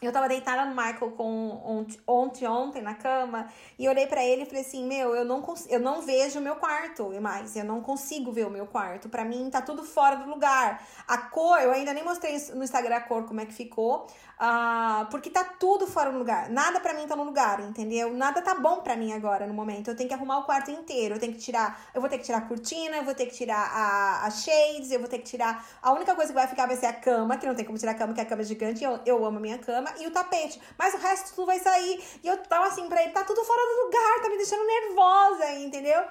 Eu 0.00 0.12
tava 0.12 0.28
deitada 0.28 0.64
no 0.64 0.74
Michael 0.74 1.10
com 1.12 1.82
ontem, 2.06 2.46
ontem 2.46 2.80
na 2.80 2.94
cama 2.94 3.48
e 3.78 3.86
olhei 3.86 4.06
para 4.06 4.24
ele 4.24 4.42
e 4.42 4.46
falei 4.46 4.62
assim: 4.62 4.86
Meu, 4.86 5.14
eu 5.14 5.26
não, 5.26 5.44
eu 5.68 5.78
não 5.78 6.00
vejo 6.00 6.38
o 6.38 6.42
meu 6.42 6.56
quarto 6.56 7.10
mais, 7.20 7.54
eu 7.54 7.64
não 7.64 7.82
consigo 7.82 8.32
ver 8.32 8.46
o 8.46 8.50
meu 8.50 8.66
quarto. 8.66 9.10
Para 9.10 9.24
mim 9.24 9.50
tá 9.50 9.60
tudo 9.60 9.84
fora 9.84 10.16
do 10.16 10.30
lugar. 10.30 10.82
A 11.06 11.18
cor, 11.18 11.60
eu 11.60 11.70
ainda 11.70 11.92
nem 11.92 12.02
mostrei 12.02 12.32
no 12.54 12.64
Instagram 12.64 12.96
a 12.96 13.00
cor 13.00 13.24
como 13.24 13.40
é 13.40 13.46
que 13.46 13.52
ficou, 13.52 14.06
uh, 14.40 15.06
porque 15.10 15.28
tá 15.28 15.44
tudo 15.44 15.86
fora 15.86 16.10
do 16.10 16.18
lugar. 16.18 16.48
Nada 16.48 16.80
para 16.80 16.94
mim 16.94 17.06
tá 17.06 17.14
no 17.14 17.24
lugar, 17.24 17.60
entendeu? 17.60 18.12
Nada 18.12 18.40
tá 18.40 18.54
bom 18.54 18.80
para 18.80 18.96
mim 18.96 19.12
agora 19.12 19.46
no 19.46 19.52
momento. 19.52 19.88
Eu 19.88 19.96
tenho 19.96 20.08
que 20.08 20.14
arrumar 20.14 20.38
o 20.38 20.44
quarto 20.44 20.70
inteiro, 20.70 21.14
eu 21.16 21.20
tenho 21.20 21.32
que 21.32 21.38
tirar, 21.38 21.80
eu 21.94 22.00
vou 22.00 22.08
ter 22.08 22.18
que 22.18 22.24
tirar 22.24 22.38
a 22.38 22.42
cortina, 22.42 22.96
eu 22.96 23.04
vou 23.04 23.14
ter 23.14 23.26
que 23.26 23.34
tirar 23.34 23.70
a, 23.72 24.26
a 24.26 24.30
shades, 24.30 24.90
eu 24.90 24.98
vou 24.98 25.08
ter 25.08 25.18
que 25.18 25.24
tirar. 25.24 25.64
A 25.82 25.92
única 25.92 26.14
coisa 26.14 26.32
que 26.32 26.38
vai 26.38 26.48
ficar 26.48 26.66
vai 26.66 26.76
ser 26.76 26.86
a 26.86 26.92
cama, 26.92 27.36
que 27.36 27.46
não 27.46 27.54
tem 27.54 27.64
como 27.64 27.78
tirar 27.78 27.92
a 27.92 27.94
cama, 27.94 28.14
que 28.14 28.20
a 28.20 28.26
cama 28.26 28.42
é 28.42 28.44
gigante, 28.44 28.82
eu, 28.82 28.98
eu 29.04 29.24
amo 29.24 29.36
a 29.36 29.40
minha 29.40 29.58
cama 29.58 29.92
e 30.00 30.06
o 30.06 30.10
tapete. 30.10 30.60
Mas 30.78 30.94
o 30.94 30.98
resto 30.98 31.34
tudo 31.34 31.46
vai 31.46 31.58
sair. 31.58 32.02
E 32.24 32.26
eu 32.26 32.36
tava 32.38 32.66
assim 32.66 32.88
pra 32.88 33.02
ele, 33.02 33.12
tá 33.12 33.24
tudo 33.24 33.44
fora 33.44 33.60
do 33.60 33.84
lugar, 33.84 34.22
tá 34.22 34.28
me 34.30 34.36
deixando 34.36 34.64
nervosa, 34.64 35.52
entendeu? 35.54 36.02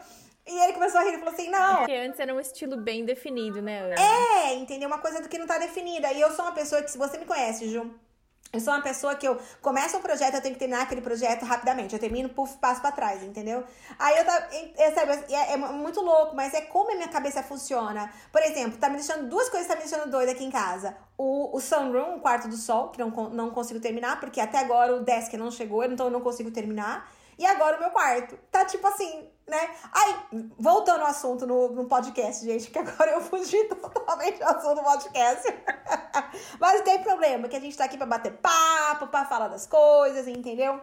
E 0.47 0.63
ele 0.63 0.73
começou 0.73 0.99
a 0.99 1.03
rir 1.03 1.13
e 1.13 1.17
falou 1.19 1.33
assim: 1.33 1.49
não. 1.49 1.77
Porque 1.77 1.93
antes 1.93 2.19
era 2.19 2.33
um 2.33 2.39
estilo 2.39 2.77
bem 2.77 3.05
definido, 3.05 3.61
né? 3.61 3.81
Ana? 3.81 3.95
É, 3.95 4.55
entendeu? 4.55 4.87
Uma 4.87 4.97
coisa 4.97 5.21
do 5.21 5.29
que 5.29 5.37
não 5.37 5.45
tá 5.45 5.59
definida. 5.59 6.11
E 6.11 6.19
eu 6.19 6.31
sou 6.31 6.43
uma 6.43 6.53
pessoa 6.53 6.81
que, 6.81 6.89
se 6.89 6.97
você 6.97 7.19
me 7.19 7.25
conhece, 7.25 7.69
Ju, 7.69 7.93
eu 8.51 8.59
sou 8.59 8.73
uma 8.73 8.81
pessoa 8.81 9.13
que 9.13 9.27
eu 9.27 9.39
começo 9.61 9.95
um 9.95 10.01
projeto, 10.01 10.33
eu 10.33 10.41
tenho 10.41 10.55
que 10.55 10.59
terminar 10.59 10.81
aquele 10.81 11.01
projeto 11.01 11.45
rapidamente. 11.45 11.93
Eu 11.93 11.99
termino, 11.99 12.29
puf, 12.29 12.57
passo 12.57 12.81
pra 12.81 12.91
trás, 12.91 13.21
entendeu? 13.21 13.63
Aí 13.97 14.17
eu 14.17 14.25
tava. 14.25 15.13
É, 15.29 15.51
é, 15.51 15.53
é, 15.53 15.57
muito 15.57 16.01
louco, 16.01 16.35
mas 16.35 16.53
é 16.55 16.61
como 16.61 16.91
a 16.91 16.95
minha 16.95 17.07
cabeça 17.07 17.43
funciona. 17.43 18.11
Por 18.31 18.41
exemplo, 18.41 18.79
tá 18.79 18.89
me 18.89 18.95
deixando. 18.95 19.29
Duas 19.29 19.49
coisas 19.49 19.67
tá 19.67 19.75
me 19.75 19.81
deixando 19.81 20.09
doida 20.09 20.31
aqui 20.31 20.43
em 20.43 20.49
casa. 20.49 20.97
O, 21.15 21.55
o 21.55 21.59
Sunroom, 21.59 22.15
o 22.15 22.21
quarto 22.21 22.47
do 22.47 22.57
sol, 22.57 22.89
que 22.89 22.97
não, 22.97 23.09
não 23.29 23.51
consigo 23.51 23.79
terminar, 23.79 24.19
porque 24.19 24.41
até 24.41 24.57
agora 24.57 24.95
o 24.95 25.03
desk 25.03 25.31
não 25.37 25.51
chegou, 25.51 25.83
então 25.83 26.07
eu 26.07 26.11
não 26.11 26.21
consigo 26.21 26.49
terminar. 26.49 27.07
E 27.37 27.45
agora 27.45 27.77
o 27.77 27.79
meu 27.79 27.91
quarto. 27.91 28.35
Tá 28.51 28.65
tipo 28.65 28.85
assim, 28.87 29.29
né? 29.49 29.69
Aí, 29.91 30.15
voltando 30.57 31.01
ao 31.01 31.07
assunto 31.07 31.45
no, 31.45 31.69
no 31.69 31.85
podcast, 31.85 32.45
gente, 32.45 32.69
que 32.69 32.79
agora 32.79 33.11
eu 33.11 33.21
fugi 33.21 33.63
totalmente 33.67 34.39
do 34.39 34.45
assunto 34.45 34.75
do 34.75 34.83
podcast. 34.83 35.47
Mas 36.59 36.75
não 36.75 36.83
tem 36.83 37.01
problema, 37.01 37.47
que 37.47 37.55
a 37.55 37.59
gente 37.59 37.77
tá 37.77 37.85
aqui 37.85 37.97
pra 37.97 38.05
bater 38.05 38.33
papo, 38.33 39.07
pra 39.07 39.25
falar 39.25 39.47
das 39.47 39.65
coisas, 39.65 40.27
entendeu? 40.27 40.79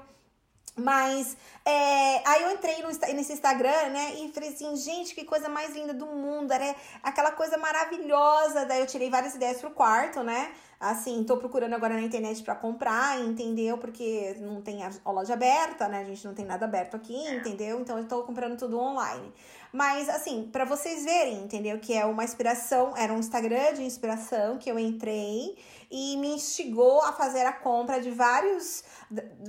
Mas 0.79 1.38
é, 1.64 2.29
aí 2.29 2.42
eu 2.42 2.50
entrei 2.50 2.83
no, 2.83 2.88
nesse 2.88 3.33
Instagram, 3.33 3.88
né? 3.88 4.14
E 4.16 4.31
falei 4.31 4.50
assim, 4.50 4.76
gente, 4.76 5.14
que 5.14 5.24
coisa 5.24 5.48
mais 5.48 5.74
linda 5.74 5.94
do 5.94 6.05
mundo. 6.05 6.52
Era 6.52 6.76
aquela 7.02 7.31
coisa 7.31 7.57
maravilhosa. 7.57 8.66
Daí 8.66 8.81
eu 8.81 8.87
tirei 8.87 9.09
várias 9.09 9.35
ideias 9.35 9.59
pro 9.59 9.70
quarto, 9.70 10.22
né? 10.22 10.52
Assim, 10.79 11.25
tô 11.25 11.39
procurando 11.39 11.73
agora 11.75 11.95
na 11.95 12.03
internet 12.03 12.43
para 12.43 12.55
comprar, 12.55 13.19
entendeu? 13.21 13.79
Porque 13.79 14.37
não 14.41 14.61
tem 14.61 14.81
a 14.85 15.11
loja 15.11 15.33
aberta, 15.33 15.89
né? 15.89 16.01
A 16.01 16.05
gente 16.05 16.25
não 16.27 16.35
tem 16.35 16.45
nada 16.45 16.67
aberto 16.67 16.95
aqui, 16.97 17.17
entendeu? 17.29 17.81
Então 17.81 17.99
eu 17.99 18.07
tô 18.07 18.23
comprando 18.25 18.59
tudo 18.59 18.79
online. 18.79 19.33
Mas, 19.73 20.09
assim, 20.09 20.49
para 20.53 20.65
vocês 20.65 21.05
verem, 21.05 21.45
entendeu? 21.45 21.79
Que 21.79 21.95
é 21.95 22.05
uma 22.05 22.25
inspiração, 22.25 22.95
era 22.97 23.12
um 23.12 23.19
Instagram 23.19 23.75
de 23.75 23.83
inspiração 23.83 24.59
que 24.59 24.71
eu 24.71 24.79
entrei 24.79 25.57
e 25.91 26.17
me 26.17 26.29
instigou 26.29 27.03
a 27.03 27.12
fazer 27.12 27.45
a 27.47 27.53
compra 27.53 28.01
de 28.01 28.11
vários, 28.11 28.85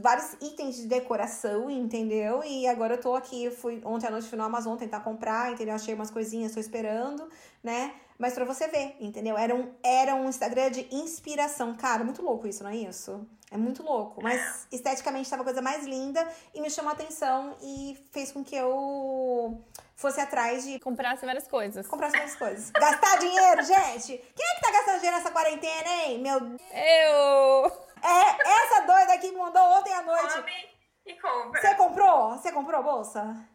vários 0.01 0.33
itens 0.41 0.75
de 0.75 0.87
decoração, 0.87 1.69
entendeu? 1.69 2.43
E 2.43 2.67
agora 2.67 2.95
eu 2.95 3.01
tô 3.01 3.15
aqui, 3.15 3.49
fui 3.51 3.81
ontem 3.83 4.07
à 4.07 4.11
noite 4.11 4.27
fui 4.27 4.37
no 4.37 4.43
Amazon 4.43 4.77
tentar 4.77 5.01
comprar, 5.01 5.51
entendeu? 5.51 5.75
Achei 5.75 5.93
umas 5.93 6.11
coisinhas, 6.11 6.53
tô 6.53 6.59
esperando, 6.59 7.29
né? 7.63 7.93
Mas 8.17 8.33
para 8.33 8.45
você 8.45 8.67
ver, 8.67 8.95
entendeu? 8.99 9.37
Era 9.37 9.53
um, 9.53 9.73
era 9.83 10.15
um 10.15 10.27
Instagram 10.27 10.71
de 10.71 10.87
inspiração. 10.91 11.75
Cara, 11.75 12.03
muito 12.03 12.21
louco 12.21 12.47
isso, 12.47 12.63
não 12.63 12.71
é 12.71 12.75
isso? 12.75 13.27
É 13.51 13.57
muito 13.57 13.83
louco. 13.83 14.21
Mas 14.21 14.67
esteticamente 14.71 15.23
estava 15.23 15.43
a 15.43 15.45
coisa 15.45 15.61
mais 15.61 15.85
linda 15.85 16.27
e 16.53 16.59
me 16.59 16.69
chamou 16.69 16.91
a 16.91 16.93
atenção 16.93 17.55
e 17.61 17.97
fez 18.11 18.31
com 18.31 18.43
que 18.43 18.55
eu 18.55 19.63
fosse 19.95 20.19
atrás 20.19 20.65
de. 20.65 20.79
Comprasse 20.79 21.25
várias 21.25 21.47
coisas. 21.47 21.87
Comprasse 21.87 22.17
várias 22.17 22.35
coisas. 22.35 22.71
Gastar 22.71 23.19
dinheiro, 23.19 23.63
gente! 23.63 24.17
Quem 24.35 24.45
é 24.45 24.55
que 24.55 24.61
tá 24.61 24.71
gastando 24.71 24.95
dinheiro 24.95 25.17
nessa 25.17 25.31
quarentena, 25.31 25.89
hein? 25.89 26.19
Meu. 26.19 26.39
Eu! 26.39 27.87
É, 28.03 28.49
essa 28.63 28.81
doida 28.81 29.13
aqui 29.13 29.31
me 29.31 29.37
mandou 29.37 29.61
ontem 29.61 29.93
à 29.93 30.01
noite. 30.01 30.33
Come 30.33 30.69
e 31.05 31.13
compra. 31.13 31.61
Você 31.61 31.75
comprou? 31.75 32.29
Você 32.31 32.51
comprou 32.51 32.79
a 32.79 32.83
bolsa? 32.83 33.47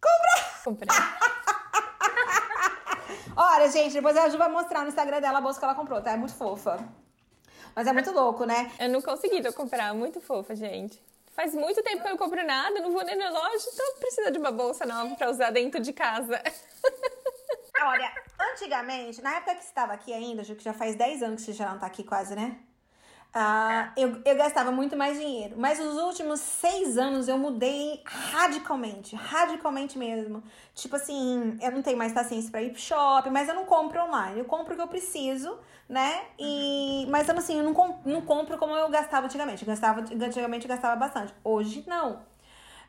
Comprou! 0.00 0.64
Comprei. 0.64 0.88
Olha, 3.36 3.68
gente, 3.68 3.92
depois 3.92 4.16
a 4.16 4.30
Ju 4.30 4.38
vai 4.38 4.48
mostrar 4.48 4.80
no 4.80 4.88
Instagram 4.88 5.20
dela 5.20 5.38
a 5.38 5.40
bolsa 5.42 5.58
que 5.58 5.64
ela 5.64 5.74
comprou, 5.74 6.00
tá? 6.00 6.12
É 6.12 6.16
muito 6.16 6.34
fofa. 6.34 6.78
Mas 7.74 7.86
é 7.86 7.92
muito 7.92 8.10
louco, 8.10 8.46
né? 8.46 8.72
Eu 8.78 8.88
não 8.88 9.02
consegui 9.02 9.42
comprar, 9.52 9.92
muito 9.94 10.22
fofa, 10.22 10.56
gente. 10.56 10.98
Faz 11.32 11.54
muito 11.54 11.82
tempo 11.82 12.00
que 12.00 12.06
eu 12.06 12.12
não 12.12 12.16
compro 12.16 12.42
nada, 12.46 12.80
não 12.80 12.90
vou 12.90 13.04
nem 13.04 13.14
na 13.14 13.28
loja, 13.28 13.66
então 13.70 13.96
precisa 14.00 14.32
de 14.32 14.38
uma 14.38 14.50
bolsa 14.50 14.86
nova 14.86 15.14
para 15.16 15.30
usar 15.30 15.50
dentro 15.50 15.78
de 15.82 15.92
casa. 15.92 16.42
Olha, 17.78 18.10
antigamente, 18.40 19.20
na 19.20 19.36
época 19.36 19.56
que 19.56 19.64
você 19.64 19.68
estava 19.68 19.92
aqui 19.92 20.14
ainda, 20.14 20.42
que 20.42 20.64
já 20.64 20.72
faz 20.72 20.96
10 20.96 21.22
anos 21.22 21.40
que 21.44 21.46
você 21.46 21.52
já 21.52 21.70
não 21.70 21.78
tá 21.78 21.86
aqui 21.86 22.02
quase, 22.02 22.34
né? 22.34 22.58
Uh, 23.36 23.92
eu, 23.98 24.22
eu 24.24 24.34
gastava 24.34 24.72
muito 24.72 24.96
mais 24.96 25.18
dinheiro. 25.18 25.56
Mas 25.58 25.78
os 25.78 25.98
últimos 25.98 26.40
seis 26.40 26.96
anos 26.96 27.28
eu 27.28 27.36
mudei 27.36 28.00
radicalmente. 28.06 29.14
Radicalmente 29.14 29.98
mesmo. 29.98 30.42
Tipo 30.74 30.96
assim, 30.96 31.58
eu 31.60 31.70
não 31.70 31.82
tenho 31.82 31.98
mais 31.98 32.14
paciência 32.14 32.50
para 32.50 32.62
ir 32.62 32.70
pro 32.70 32.80
shopping, 32.80 33.28
mas 33.28 33.46
eu 33.46 33.54
não 33.54 33.66
compro 33.66 34.02
online. 34.02 34.38
Eu 34.38 34.46
compro 34.46 34.72
o 34.72 34.76
que 34.76 34.82
eu 34.82 34.88
preciso, 34.88 35.58
né? 35.86 36.22
E, 36.38 37.06
mas 37.10 37.28
assim, 37.28 37.58
eu 37.58 37.64
não, 37.64 38.00
não 38.06 38.22
compro 38.22 38.56
como 38.56 38.74
eu 38.74 38.88
gastava 38.88 39.26
antigamente. 39.26 39.62
Eu 39.62 39.68
gastava, 39.68 40.00
antigamente 40.00 40.64
eu 40.64 40.70
gastava 40.70 40.96
bastante. 40.96 41.34
Hoje 41.44 41.84
não. 41.86 42.20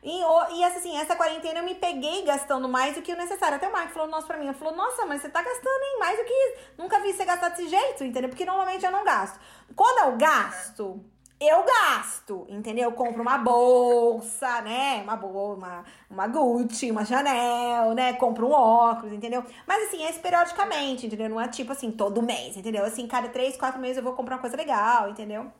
E, 0.08 0.58
e 0.58 0.64
assim, 0.64 0.96
essa 0.96 1.14
quarentena 1.14 1.60
eu 1.60 1.64
me 1.64 1.74
peguei 1.74 2.24
gastando 2.24 2.66
mais 2.66 2.94
do 2.94 3.02
que 3.02 3.12
o 3.12 3.16
necessário. 3.16 3.56
Até 3.56 3.68
o 3.68 3.72
Mark 3.72 3.90
falou 3.90 4.08
nossa 4.08 4.26
pra 4.26 4.38
mim. 4.38 4.46
Ele 4.46 4.54
falou, 4.54 4.74
nossa, 4.74 5.04
mas 5.04 5.20
você 5.20 5.28
tá 5.28 5.42
gastando 5.42 5.82
em 5.82 5.98
mais 5.98 6.18
do 6.18 6.24
que. 6.24 6.56
Nunca 6.78 6.98
vi 7.00 7.12
você 7.12 7.26
gastar 7.26 7.50
desse 7.50 7.68
jeito, 7.68 8.04
entendeu? 8.04 8.30
Porque 8.30 8.46
normalmente 8.46 8.86
eu 8.86 8.90
não 8.90 9.04
gasto. 9.04 9.38
Quando 9.76 10.10
eu 10.10 10.16
gasto, 10.16 11.04
eu 11.38 11.62
gasto, 11.62 12.46
entendeu? 12.48 12.84
Eu 12.84 12.92
compro 12.92 13.20
uma 13.20 13.36
bolsa, 13.36 14.62
né? 14.62 15.02
Uma 15.02 15.14
bolsa, 15.14 15.58
uma, 15.58 15.84
uma 16.08 16.26
Gucci, 16.26 16.90
uma 16.90 17.04
Chanel, 17.04 17.92
né? 17.92 18.14
Compro 18.14 18.48
um 18.48 18.52
óculos, 18.52 19.12
entendeu? 19.12 19.44
Mas 19.66 19.88
assim, 19.88 20.02
é 20.04 20.12
periodicamente, 20.14 21.06
entendeu? 21.06 21.28
Não 21.28 21.38
é 21.38 21.48
tipo 21.48 21.72
assim, 21.72 21.90
todo 21.90 22.22
mês, 22.22 22.56
entendeu? 22.56 22.82
Assim, 22.82 23.06
cada 23.06 23.28
três, 23.28 23.58
quatro 23.58 23.78
meses 23.78 23.98
eu 23.98 24.02
vou 24.02 24.14
comprar 24.14 24.36
uma 24.36 24.40
coisa 24.40 24.56
legal, 24.56 25.10
entendeu? 25.10 25.52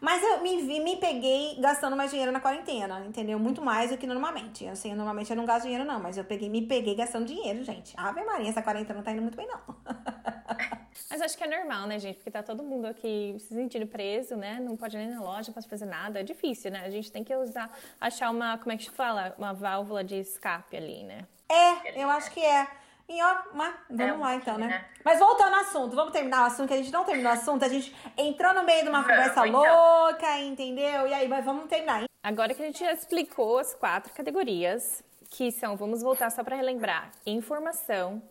Mas 0.00 0.22
eu 0.22 0.40
me 0.42 0.62
vi, 0.62 0.80
me 0.80 0.96
peguei 0.96 1.56
gastando 1.60 1.96
mais 1.96 2.10
dinheiro 2.10 2.32
na 2.32 2.40
quarentena, 2.40 3.04
entendeu? 3.06 3.38
Muito 3.38 3.62
mais 3.62 3.90
do 3.90 3.98
que 3.98 4.06
normalmente. 4.06 4.66
Assim, 4.66 4.94
normalmente 4.94 5.30
eu 5.30 5.36
não 5.36 5.44
gasto 5.44 5.64
dinheiro, 5.64 5.84
não, 5.84 6.00
mas 6.00 6.16
eu 6.16 6.24
peguei, 6.24 6.48
me 6.48 6.62
peguei 6.62 6.94
gastando 6.94 7.26
dinheiro, 7.26 7.62
gente. 7.62 7.94
Ave 7.96 8.24
Maria, 8.24 8.48
essa 8.48 8.62
quarentena 8.62 8.94
não 8.94 9.04
tá 9.04 9.12
indo 9.12 9.22
muito 9.22 9.36
bem, 9.36 9.46
não. 9.46 9.60
Mas 11.10 11.20
acho 11.20 11.36
que 11.36 11.44
é 11.44 11.46
normal, 11.46 11.86
né, 11.86 11.98
gente? 11.98 12.16
Porque 12.16 12.30
tá 12.30 12.42
todo 12.42 12.62
mundo 12.62 12.86
aqui 12.86 13.36
se 13.38 13.54
sentindo 13.54 13.86
preso, 13.86 14.36
né? 14.36 14.58
Não 14.60 14.76
pode 14.76 14.96
nem 14.96 15.08
na 15.08 15.20
loja, 15.20 15.48
não 15.48 15.54
pode 15.54 15.68
fazer 15.68 15.86
nada. 15.86 16.20
É 16.20 16.22
difícil, 16.22 16.70
né? 16.70 16.82
A 16.84 16.90
gente 16.90 17.10
tem 17.10 17.24
que 17.24 17.34
usar, 17.34 17.70
achar 18.00 18.30
uma, 18.30 18.58
como 18.58 18.72
é 18.72 18.76
que 18.76 18.84
se 18.84 18.90
fala? 18.90 19.34
Uma 19.38 19.52
válvula 19.52 20.02
de 20.04 20.16
escape 20.16 20.76
ali, 20.76 21.04
né? 21.04 21.26
É, 21.48 22.02
eu 22.02 22.08
acho 22.10 22.30
que 22.30 22.40
é. 22.40 22.66
E 23.10 23.20
ó, 23.20 23.42
mas 23.52 23.74
vamos 23.90 24.00
é, 24.00 24.18
lá 24.18 24.34
então, 24.36 24.56
né? 24.56 24.68
né? 24.68 24.84
Mas 25.04 25.18
voltando 25.18 25.52
ao 25.52 25.60
assunto, 25.62 25.96
vamos 25.96 26.12
terminar 26.12 26.42
o 26.42 26.46
assunto, 26.46 26.68
que 26.68 26.74
a 26.74 26.76
gente 26.76 26.92
não 26.92 27.04
terminou 27.04 27.32
o 27.32 27.34
assunto, 27.34 27.64
a 27.64 27.68
gente 27.68 27.92
entrou 28.16 28.54
no 28.54 28.62
meio 28.62 28.84
de 28.84 28.88
uma 28.88 29.02
conversa 29.02 29.48
então. 29.48 29.60
louca, 29.60 30.38
entendeu? 30.38 31.08
E 31.08 31.12
aí, 31.12 31.26
mas 31.26 31.44
vamos 31.44 31.66
terminar. 31.66 32.04
Agora 32.22 32.54
que 32.54 32.62
a 32.62 32.66
gente 32.66 32.78
já 32.78 32.92
explicou 32.92 33.58
as 33.58 33.74
quatro 33.74 34.14
categorias, 34.14 35.02
que 35.28 35.50
são, 35.50 35.76
vamos 35.76 36.02
voltar 36.02 36.30
só 36.30 36.44
para 36.44 36.54
relembrar: 36.54 37.10
informação, 37.26 38.22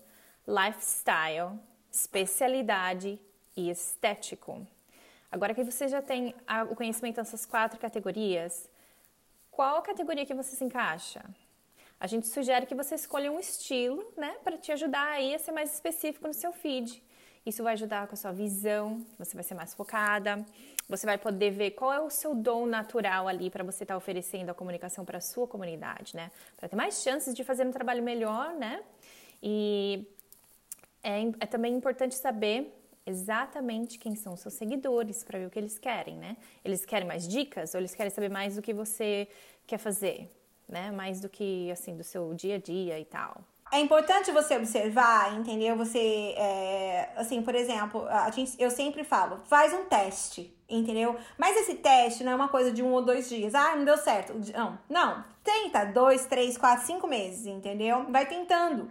lifestyle, 0.47 1.59
especialidade 1.91 3.19
e 3.57 3.69
estético. 3.69 4.65
Agora 5.29 5.53
que 5.53 5.61
você 5.61 5.89
já 5.89 6.01
tem 6.01 6.33
o 6.69 6.75
conhecimento 6.75 7.17
dessas 7.17 7.45
quatro 7.45 7.77
categorias, 7.77 8.69
qual 9.51 9.81
categoria 9.81 10.25
que 10.25 10.33
você 10.33 10.55
se 10.55 10.63
encaixa? 10.63 11.21
A 11.99 12.07
gente 12.07 12.27
sugere 12.27 12.65
que 12.65 12.73
você 12.73 12.95
escolha 12.95 13.29
um 13.29 13.39
estilo, 13.39 14.09
né, 14.15 14.35
para 14.43 14.57
te 14.57 14.71
ajudar 14.71 15.05
aí 15.07 15.35
a 15.35 15.39
ser 15.39 15.51
mais 15.51 15.73
específico 15.73 16.27
no 16.27 16.33
seu 16.33 16.53
feed. 16.53 17.03
Isso 17.45 17.61
vai 17.61 17.73
ajudar 17.73 18.07
com 18.07 18.13
a 18.13 18.17
sua 18.17 18.31
visão, 18.31 19.05
você 19.17 19.33
vai 19.33 19.43
ser 19.43 19.55
mais 19.55 19.73
focada, 19.73 20.45
você 20.87 21.05
vai 21.05 21.17
poder 21.17 21.51
ver 21.51 21.71
qual 21.71 21.91
é 21.91 21.99
o 21.99 22.09
seu 22.09 22.33
dom 22.33 22.65
natural 22.65 23.27
ali 23.27 23.49
para 23.49 23.63
você 23.63 23.83
estar 23.83 23.95
tá 23.95 23.97
oferecendo 23.97 24.49
a 24.49 24.53
comunicação 24.53 25.03
para 25.03 25.17
a 25.17 25.21
sua 25.21 25.47
comunidade, 25.47 26.15
né? 26.15 26.31
Para 26.55 26.69
ter 26.69 26.75
mais 26.75 27.01
chances 27.01 27.33
de 27.35 27.43
fazer 27.43 27.65
um 27.65 27.71
trabalho 27.71 28.01
melhor, 28.01 28.53
né? 28.53 28.81
E 29.41 30.07
é, 31.03 31.21
é 31.39 31.45
também 31.45 31.73
importante 31.73 32.15
saber 32.15 32.73
exatamente 33.05 33.97
quem 33.97 34.15
são 34.15 34.33
os 34.33 34.39
seus 34.39 34.53
seguidores 34.53 35.23
para 35.23 35.39
ver 35.39 35.47
o 35.47 35.49
que 35.49 35.59
eles 35.59 35.77
querem, 35.77 36.17
né? 36.17 36.37
Eles 36.63 36.85
querem 36.85 37.07
mais 37.07 37.27
dicas 37.27 37.73
ou 37.73 37.79
eles 37.81 37.93
querem 37.93 38.09
saber 38.09 38.29
mais 38.29 38.55
do 38.55 38.61
que 38.61 38.73
você 38.73 39.27
quer 39.65 39.77
fazer? 39.77 40.29
Né? 40.69 40.91
Mais 40.91 41.19
do 41.19 41.27
que 41.27 41.69
assim 41.71 41.95
do 41.95 42.03
seu 42.03 42.33
dia 42.33 42.55
a 42.55 42.59
dia 42.59 42.99
e 42.99 43.05
tal. 43.05 43.41
É 43.71 43.79
importante 43.79 44.31
você 44.31 44.57
observar, 44.57 45.37
entendeu? 45.37 45.77
Você, 45.77 46.33
é, 46.35 47.09
assim, 47.15 47.41
por 47.43 47.53
exemplo, 47.53 48.07
a 48.07 48.31
gente, 48.31 48.55
eu 48.57 48.71
sempre 48.71 49.03
falo, 49.03 49.41
faz 49.45 49.71
um 49.73 49.85
teste, 49.85 50.51
entendeu? 50.67 51.15
Mas 51.37 51.55
esse 51.55 51.75
teste 51.75 52.23
não 52.23 52.31
é 52.31 52.35
uma 52.35 52.47
coisa 52.47 52.71
de 52.71 52.81
um 52.81 52.91
ou 52.91 53.03
dois 53.03 53.29
dias. 53.29 53.53
Ah, 53.53 53.75
não 53.75 53.85
deu 53.85 53.97
certo. 53.97 54.33
Não, 54.55 54.79
não. 54.89 55.23
Tenta 55.43 55.85
dois, 55.85 56.25
três, 56.25 56.57
quatro, 56.57 56.85
cinco 56.85 57.07
meses, 57.07 57.45
entendeu? 57.45 58.05
Vai 58.09 58.25
tentando 58.25 58.89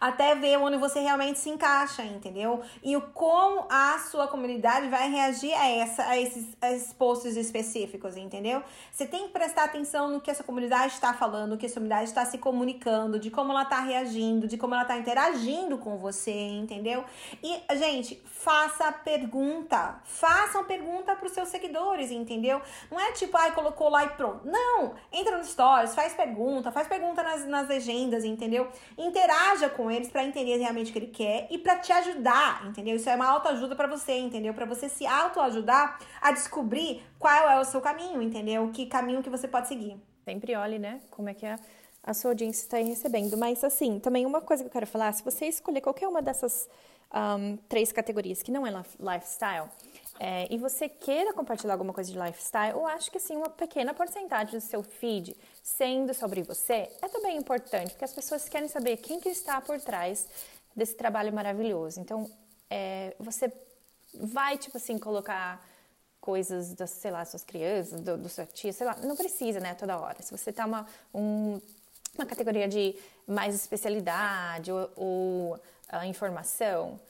até 0.00 0.34
ver 0.34 0.56
onde 0.56 0.78
você 0.78 1.00
realmente 1.00 1.38
se 1.38 1.50
encaixa, 1.50 2.02
entendeu? 2.02 2.62
E 2.82 2.96
o 2.96 3.02
como 3.02 3.66
a 3.68 3.98
sua 3.98 4.26
comunidade 4.26 4.88
vai 4.88 5.10
reagir 5.10 5.52
a, 5.52 5.68
essa, 5.68 6.04
a, 6.04 6.18
esses, 6.18 6.46
a 6.60 6.72
esses 6.72 6.92
posts 6.92 7.36
específicos, 7.36 8.16
entendeu? 8.16 8.62
Você 8.90 9.06
tem 9.06 9.26
que 9.26 9.32
prestar 9.32 9.64
atenção 9.64 10.08
no 10.08 10.20
que 10.20 10.30
essa 10.30 10.42
comunidade 10.42 10.94
está 10.94 11.12
falando, 11.12 11.50
no 11.50 11.58
que 11.58 11.66
essa 11.66 11.74
comunidade 11.74 12.04
está 12.04 12.24
se 12.24 12.38
comunicando, 12.38 13.18
de 13.18 13.30
como 13.30 13.52
ela 13.52 13.62
está 13.62 13.80
reagindo, 13.80 14.48
de 14.48 14.56
como 14.56 14.74
ela 14.74 14.82
está 14.82 14.96
interagindo 14.96 15.76
com 15.76 15.98
você, 15.98 16.32
entendeu? 16.32 17.04
E, 17.42 17.60
gente, 17.76 18.22
faça 18.24 18.90
pergunta. 18.92 20.00
Faça 20.04 20.58
uma 20.58 20.64
pergunta 20.64 21.14
para 21.14 21.26
os 21.26 21.32
seus 21.32 21.48
seguidores, 21.48 22.10
entendeu? 22.10 22.62
Não 22.90 22.98
é 22.98 23.12
tipo, 23.12 23.36
ai, 23.36 23.52
colocou 23.52 23.90
lá 23.90 24.04
e 24.04 24.08
pronto. 24.10 24.46
Não! 24.46 24.94
Entra 25.12 25.36
no 25.36 25.44
stories, 25.44 25.94
faz 25.94 26.14
pergunta, 26.14 26.72
faz 26.72 26.88
pergunta 26.88 27.22
nas, 27.22 27.44
nas 27.46 27.68
legendas, 27.68 28.24
entendeu? 28.24 28.68
Interaja 28.96 29.68
com 29.68 29.89
eles 29.90 30.08
para 30.08 30.24
entender 30.24 30.56
realmente 30.56 30.90
o 30.90 30.92
que 30.92 30.98
ele 30.98 31.06
quer 31.08 31.48
e 31.50 31.58
para 31.58 31.78
te 31.78 31.92
ajudar, 31.92 32.66
entendeu? 32.66 32.96
Isso 32.96 33.08
é 33.08 33.14
uma 33.14 33.26
autoajuda 33.26 33.74
para 33.74 33.88
você, 33.88 34.18
entendeu? 34.18 34.52
Para 34.54 34.66
você 34.66 34.88
se 34.88 35.06
autoajudar 35.06 35.98
a 36.20 36.32
descobrir 36.32 37.02
qual 37.18 37.50
é 37.50 37.60
o 37.60 37.64
seu 37.64 37.80
caminho, 37.80 38.20
entendeu? 38.22 38.70
Que 38.72 38.86
caminho 38.86 39.22
que 39.22 39.30
você 39.30 39.48
pode 39.48 39.68
seguir. 39.68 39.96
Sempre 40.24 40.54
olhe, 40.54 40.78
né, 40.78 41.00
como 41.10 41.28
é 41.28 41.34
que 41.34 41.46
a, 41.46 42.14
sua 42.14 42.30
audiência 42.32 42.62
está 42.62 42.76
recebendo. 42.78 43.36
Mas, 43.36 43.64
assim, 43.64 43.98
também 43.98 44.26
uma 44.26 44.40
coisa 44.40 44.62
que 44.62 44.68
eu 44.68 44.72
quero 44.72 44.86
falar, 44.86 45.12
se 45.12 45.24
você 45.24 45.46
escolher 45.46 45.80
qualquer 45.80 46.08
uma 46.08 46.22
dessas 46.22 46.68
um, 47.12 47.56
três 47.68 47.90
categorias 47.92 48.42
que 48.42 48.52
não 48.52 48.66
é 48.66 48.70
lifestyle, 48.70 49.68
é, 50.22 50.46
e 50.50 50.58
você 50.58 50.86
queira 50.86 51.32
compartilhar 51.32 51.72
alguma 51.72 51.94
coisa 51.94 52.12
de 52.12 52.18
lifestyle, 52.18 52.72
eu 52.72 52.86
acho 52.86 53.10
que 53.10 53.16
assim, 53.16 53.34
uma 53.34 53.48
pequena 53.48 53.94
porcentagem 53.94 54.58
do 54.58 54.60
seu 54.60 54.82
feed 54.82 55.34
sendo 55.62 56.12
sobre 56.12 56.42
você 56.42 56.90
é 57.00 57.08
também 57.08 57.38
importante, 57.38 57.92
porque 57.92 58.04
as 58.04 58.12
pessoas 58.12 58.46
querem 58.46 58.68
saber 58.68 58.98
quem 58.98 59.18
que 59.18 59.30
está 59.30 59.58
por 59.62 59.80
trás 59.80 60.28
desse 60.76 60.94
trabalho 60.94 61.32
maravilhoso. 61.32 62.00
Então, 62.00 62.30
é, 62.68 63.16
você 63.18 63.50
vai, 64.12 64.58
tipo 64.58 64.76
assim, 64.76 64.98
colocar 64.98 65.66
coisas 66.20 66.74
das, 66.74 66.90
sei 66.90 67.10
lá, 67.10 67.24
suas 67.24 67.42
crianças, 67.42 67.98
do, 68.02 68.18
do 68.18 68.28
seu 68.28 68.46
tio, 68.46 68.74
sei 68.74 68.86
lá, 68.86 68.96
não 68.96 69.16
precisa, 69.16 69.58
né, 69.58 69.72
toda 69.72 69.98
hora. 69.98 70.20
Se 70.20 70.36
você 70.36 70.52
tá 70.52 70.66
uma, 70.66 70.86
um, 71.14 71.58
uma 72.14 72.26
categoria 72.26 72.68
de 72.68 72.94
mais 73.26 73.54
especialidade 73.54 74.70
ou, 74.70 74.90
ou 74.96 75.60
a 75.88 76.06
informação, 76.06 77.00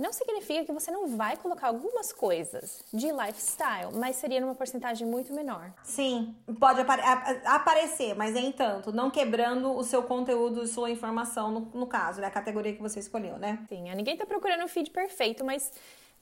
não 0.00 0.12
significa 0.12 0.64
que 0.64 0.72
você 0.72 0.90
não 0.90 1.06
vai 1.16 1.36
colocar 1.36 1.68
algumas 1.68 2.10
coisas 2.12 2.82
de 2.92 3.12
lifestyle, 3.12 3.94
mas 3.94 4.16
seria 4.16 4.40
numa 4.40 4.54
porcentagem 4.54 5.06
muito 5.06 5.32
menor. 5.34 5.72
Sim, 5.84 6.34
pode 6.58 6.80
apare 6.80 7.02
aparecer, 7.44 8.14
mas 8.14 8.32
nem 8.32 8.50
tanto, 8.50 8.92
não 8.92 9.10
quebrando 9.10 9.76
o 9.76 9.84
seu 9.84 10.02
conteúdo, 10.02 10.66
sua 10.66 10.90
informação, 10.90 11.50
no, 11.50 11.60
no 11.74 11.86
caso, 11.86 12.20
né? 12.20 12.26
A 12.26 12.30
categoria 12.30 12.74
que 12.74 12.80
você 12.80 12.98
escolheu, 12.98 13.38
né? 13.38 13.62
Sim, 13.68 13.94
ninguém 13.94 14.16
tá 14.16 14.24
procurando 14.24 14.64
um 14.64 14.68
feed 14.68 14.90
perfeito, 14.90 15.44
mas 15.44 15.70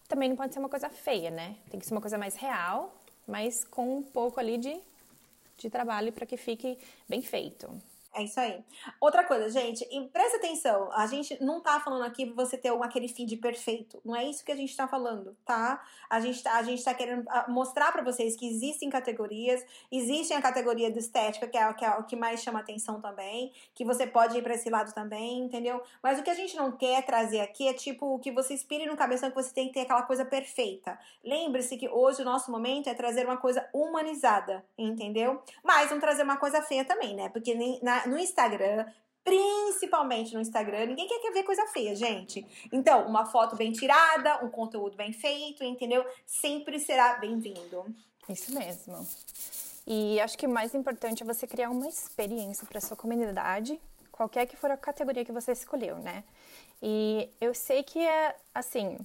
também 0.09 0.29
não 0.29 0.37
pode 0.37 0.53
ser 0.53 0.59
uma 0.59 0.69
coisa 0.69 0.89
feia, 0.89 1.31
né? 1.31 1.55
Tem 1.71 1.79
que 1.79 1.87
ser 1.87 1.95
uma 1.95 2.01
coisa 2.01 2.19
mais 2.19 2.35
real, 2.35 2.93
mas 3.27 3.65
com 3.65 3.99
um 3.99 4.03
pouco 4.03 4.41
ali 4.41 4.59
de, 4.59 4.77
de 5.57 5.71
trabalho 5.71 6.13
para 6.13 6.27
que 6.27 6.37
fique 6.37 6.77
bem 7.09 7.23
feito. 7.23 7.71
É 8.15 8.23
isso 8.23 8.41
aí. 8.41 8.65
Outra 9.01 9.23
coisa, 9.23 9.49
gente, 9.51 9.87
presta 10.13 10.39
atenção. 10.39 10.91
A 10.93 11.07
gente 11.07 11.41
não 11.43 11.61
tá 11.61 11.79
falando 11.79 12.05
aqui 12.05 12.27
pra 12.27 12.45
você 12.45 12.57
ter 12.57 12.73
aquele 12.83 13.07
feed 13.07 13.37
perfeito. 13.37 14.01
Não 14.05 14.17
é 14.17 14.25
isso 14.25 14.45
que 14.45 14.51
a 14.51 14.57
gente 14.57 14.75
tá 14.77 14.89
falando, 14.89 15.37
tá? 15.45 15.85
A 16.09 16.19
gente 16.19 16.43
tá, 16.43 16.55
a 16.55 16.63
gente 16.63 16.83
tá 16.83 16.95
querendo 16.95 17.25
ah, 17.29 17.47
mostrar 17.49 17.93
para 17.93 18.03
vocês 18.03 18.35
que 18.35 18.49
existem 18.49 18.89
categorias. 18.89 19.65
Existem 19.93 20.37
a 20.37 20.43
categoria 20.43 20.91
de 20.91 20.99
estética, 20.99 21.47
que 21.47 21.57
é, 21.57 21.73
que 21.75 21.85
é 21.85 21.91
o 21.91 22.05
que 22.05 22.17
mais 22.17 22.43
chama 22.43 22.61
atenção 22.61 23.01
também. 23.01 23.53
Que 23.75 23.85
você 23.85 24.07
pode 24.07 24.37
ir 24.37 24.43
para 24.43 24.55
esse 24.55 24.71
lado 24.71 24.93
também, 24.93 25.41
entendeu? 25.41 25.81
Mas 26.03 26.19
o 26.19 26.23
que 26.23 26.31
a 26.31 26.35
gente 26.35 26.57
não 26.57 26.73
quer 26.73 27.05
trazer 27.05 27.41
aqui 27.41 27.69
é 27.69 27.75
tipo 27.75 28.19
que 28.19 28.33
você 28.33 28.55
inspire 28.55 28.87
no 28.87 28.97
cabeção 28.97 29.29
que 29.31 29.37
você 29.37 29.53
tem 29.53 29.69
que 29.69 29.75
ter 29.75 29.81
aquela 29.81 30.03
coisa 30.03 30.25
perfeita. 30.25 30.99
Lembre-se 31.23 31.77
que 31.77 31.89
hoje 31.89 32.23
o 32.23 32.25
nosso 32.25 32.51
momento 32.51 32.89
é 32.89 32.95
trazer 32.95 33.25
uma 33.27 33.37
coisa 33.37 33.69
humanizada, 33.73 34.65
entendeu? 34.77 35.43
Mas 35.63 35.91
não 35.91 36.01
trazer 36.01 36.23
uma 36.23 36.37
coisa 36.37 36.63
feia 36.63 36.85
também, 36.85 37.15
né? 37.15 37.29
Porque 37.29 37.55
nem, 37.55 37.79
na, 37.83 37.98
no 38.07 38.19
Instagram, 38.19 38.87
principalmente 39.25 40.35
no 40.35 40.41
Instagram, 40.41 40.87
ninguém 40.87 41.07
quer 41.07 41.33
ver 41.33 41.43
coisa 41.43 41.67
feia, 41.67 41.95
gente. 41.95 42.47
Então, 42.73 43.07
uma 43.07 43.27
foto 43.27 43.57
bem 43.57 43.73
tirada, 43.73 44.45
um 44.45 44.51
conteúdo 44.51 44.97
bem 44.97 45.13
feito, 45.13 45.63
entendeu? 45.63 46.05
Sempre 46.25 46.79
será 46.79 47.15
bem-vindo. 47.15 47.85
Isso 48.29 48.55
mesmo. 48.55 49.07
E 49.87 50.21
acho 50.21 50.37
que 50.37 50.47
o 50.47 50.51
mais 50.51 50.75
importante 50.75 51.23
é 51.23 51.27
você 51.27 51.47
criar 51.47 51.71
uma 51.71 51.89
experiência 51.89 52.67
para 52.67 52.81
sua 52.81 52.97
comunidade, 52.97 53.81
qualquer 54.13 54.47
que 54.47 54.57
for 54.57 54.71
a 54.71 54.77
categoria 54.77 55.25
que 55.25 55.33
você 55.33 55.53
escolheu, 55.53 55.97
né? 55.97 56.25
E 56.83 57.31
eu 57.41 57.55
sei 57.55 57.83
que 57.83 57.99
é 57.99 58.37
assim, 58.55 58.99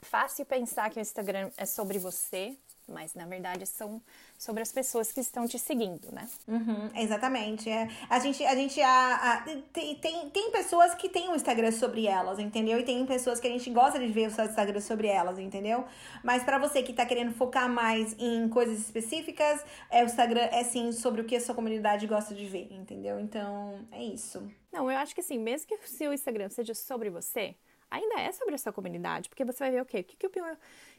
fácil 0.00 0.44
pensar 0.44 0.90
que 0.90 0.98
o 0.98 1.00
Instagram 1.00 1.50
é 1.56 1.64
sobre 1.64 1.98
você, 1.98 2.56
mas 2.86 3.14
na 3.14 3.26
verdade 3.26 3.66
são 3.66 4.02
sobre 4.38 4.62
as 4.62 4.70
pessoas 4.70 5.10
que 5.10 5.20
estão 5.20 5.48
te 5.48 5.58
seguindo, 5.58 6.12
né? 6.12 6.28
Uhum, 6.46 6.88
exatamente. 6.94 7.68
É. 7.68 7.88
A 8.08 8.20
gente, 8.20 8.44
a 8.46 8.54
gente 8.54 8.80
a, 8.80 9.14
a, 9.14 9.40
tem, 9.72 9.96
tem, 10.30 10.50
pessoas 10.52 10.94
que 10.94 11.08
têm 11.08 11.28
um 11.28 11.34
Instagram 11.34 11.72
sobre 11.72 12.06
elas, 12.06 12.38
entendeu? 12.38 12.78
E 12.78 12.84
tem 12.84 13.04
pessoas 13.04 13.40
que 13.40 13.48
a 13.48 13.50
gente 13.50 13.68
gosta 13.70 13.98
de 13.98 14.06
ver 14.06 14.28
o 14.28 14.30
seu 14.30 14.44
Instagram 14.44 14.80
sobre 14.80 15.08
elas, 15.08 15.40
entendeu? 15.40 15.84
Mas 16.22 16.44
para 16.44 16.56
você 16.56 16.84
que 16.84 16.92
tá 16.92 17.04
querendo 17.04 17.34
focar 17.34 17.68
mais 17.68 18.14
em 18.16 18.48
coisas 18.48 18.78
específicas, 18.78 19.64
é, 19.90 20.04
o 20.04 20.06
Instagram 20.06 20.48
é 20.52 20.62
sim 20.62 20.92
sobre 20.92 21.20
o 21.20 21.24
que 21.24 21.34
a 21.34 21.40
sua 21.40 21.54
comunidade 21.54 22.06
gosta 22.06 22.32
de 22.32 22.46
ver, 22.46 22.68
entendeu? 22.70 23.18
Então, 23.18 23.84
é 23.90 24.04
isso. 24.04 24.48
Não, 24.72 24.88
eu 24.88 24.98
acho 24.98 25.16
que 25.16 25.20
assim, 25.20 25.38
mesmo 25.38 25.66
que 25.66 25.74
o 25.74 25.88
seu 25.88 26.12
Instagram 26.12 26.48
seja 26.48 26.74
sobre 26.74 27.10
você, 27.10 27.56
ainda 27.90 28.20
é 28.20 28.30
sobre 28.30 28.54
a 28.54 28.58
sua 28.58 28.72
comunidade, 28.72 29.28
porque 29.28 29.44
você 29.44 29.58
vai 29.58 29.70
ver 29.72 29.82
o 29.82 29.86
quê? 29.86 30.00
O 30.00 30.04
que, 30.04 30.16
que 30.16 30.26
o 30.26 30.30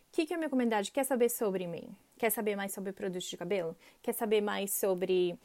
o 0.09 0.11
que, 0.11 0.25
que 0.25 0.33
a 0.33 0.37
minha 0.37 0.49
comunidade 0.49 0.91
quer 0.91 1.03
saber 1.03 1.29
sobre 1.29 1.67
mim? 1.67 1.95
Quer 2.17 2.31
saber 2.31 2.55
mais 2.55 2.73
sobre 2.73 2.91
produtos 2.91 3.29
de 3.29 3.37
cabelo? 3.37 3.77
Quer 4.01 4.13
saber 4.13 4.41
mais 4.41 4.73
sobre 4.73 5.37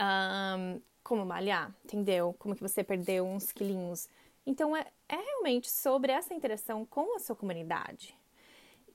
um, 0.00 0.80
como 1.04 1.26
malhar? 1.26 1.70
Entendeu? 1.84 2.34
Como 2.38 2.56
que 2.56 2.62
você 2.62 2.82
perdeu 2.82 3.26
uns 3.26 3.52
quilinhos? 3.52 4.08
Então, 4.46 4.74
é, 4.74 4.86
é 5.08 5.16
realmente 5.16 5.70
sobre 5.70 6.10
essa 6.10 6.32
interação 6.32 6.86
com 6.86 7.14
a 7.14 7.18
sua 7.18 7.36
comunidade. 7.36 8.16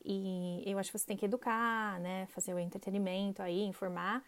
E 0.03 0.63
eu 0.65 0.79
acho 0.79 0.91
que 0.91 0.97
você 0.97 1.05
tem 1.05 1.17
que 1.17 1.25
educar, 1.25 1.99
né? 1.99 2.25
Fazer 2.27 2.53
o 2.53 2.59
entretenimento 2.59 3.43
aí, 3.43 3.61
informar. 3.61 4.23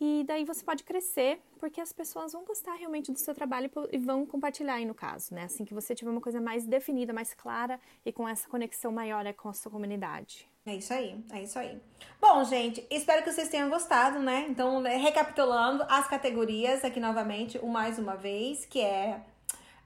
E 0.00 0.22
daí 0.24 0.44
você 0.44 0.64
pode 0.64 0.84
crescer, 0.84 1.40
porque 1.58 1.80
as 1.80 1.92
pessoas 1.92 2.32
vão 2.32 2.44
gostar 2.44 2.74
realmente 2.74 3.10
do 3.10 3.18
seu 3.18 3.34
trabalho 3.34 3.68
e 3.90 3.98
vão 3.98 4.24
compartilhar 4.24 4.74
aí 4.74 4.84
no 4.84 4.94
caso, 4.94 5.34
né? 5.34 5.44
Assim 5.44 5.64
que 5.64 5.74
você 5.74 5.92
tiver 5.94 6.10
uma 6.10 6.20
coisa 6.20 6.40
mais 6.40 6.64
definida, 6.64 7.12
mais 7.12 7.34
clara 7.34 7.80
e 8.06 8.12
com 8.12 8.28
essa 8.28 8.48
conexão 8.48 8.92
maior 8.92 9.26
é 9.26 9.32
com 9.32 9.48
a 9.48 9.52
sua 9.52 9.72
comunidade. 9.72 10.48
É 10.64 10.76
isso 10.76 10.92
aí, 10.92 11.24
é 11.32 11.42
isso 11.42 11.58
aí. 11.58 11.80
Bom, 12.20 12.44
gente, 12.44 12.86
espero 12.90 13.24
que 13.24 13.32
vocês 13.32 13.48
tenham 13.48 13.68
gostado, 13.68 14.20
né? 14.20 14.46
Então, 14.48 14.82
recapitulando 14.82 15.84
as 15.88 16.06
categorias 16.06 16.84
aqui 16.84 17.00
novamente, 17.00 17.58
mais 17.64 17.98
uma 17.98 18.14
vez, 18.14 18.66
que 18.66 18.80
é 18.80 19.20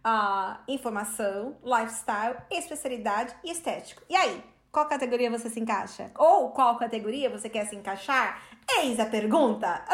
a 0.05 0.61
uh, 0.69 0.73
informação, 0.73 1.57
lifestyle, 1.63 2.37
especialidade 2.51 3.35
e 3.45 3.51
estético. 3.51 4.03
E 4.11 4.17
aí, 4.17 4.43
qual 4.73 4.89
categoria 4.89 5.31
você 5.31 5.49
se 5.49 5.61
encaixa? 5.61 6.11
Ou 6.17 6.51
qual 6.51 6.77
categoria 6.79 7.31
você 7.31 7.49
quer 7.49 7.67
se 7.67 7.77
encaixar? 7.77 8.43
Eis 8.79 8.99
a 8.99 9.07
pergunta! 9.07 9.85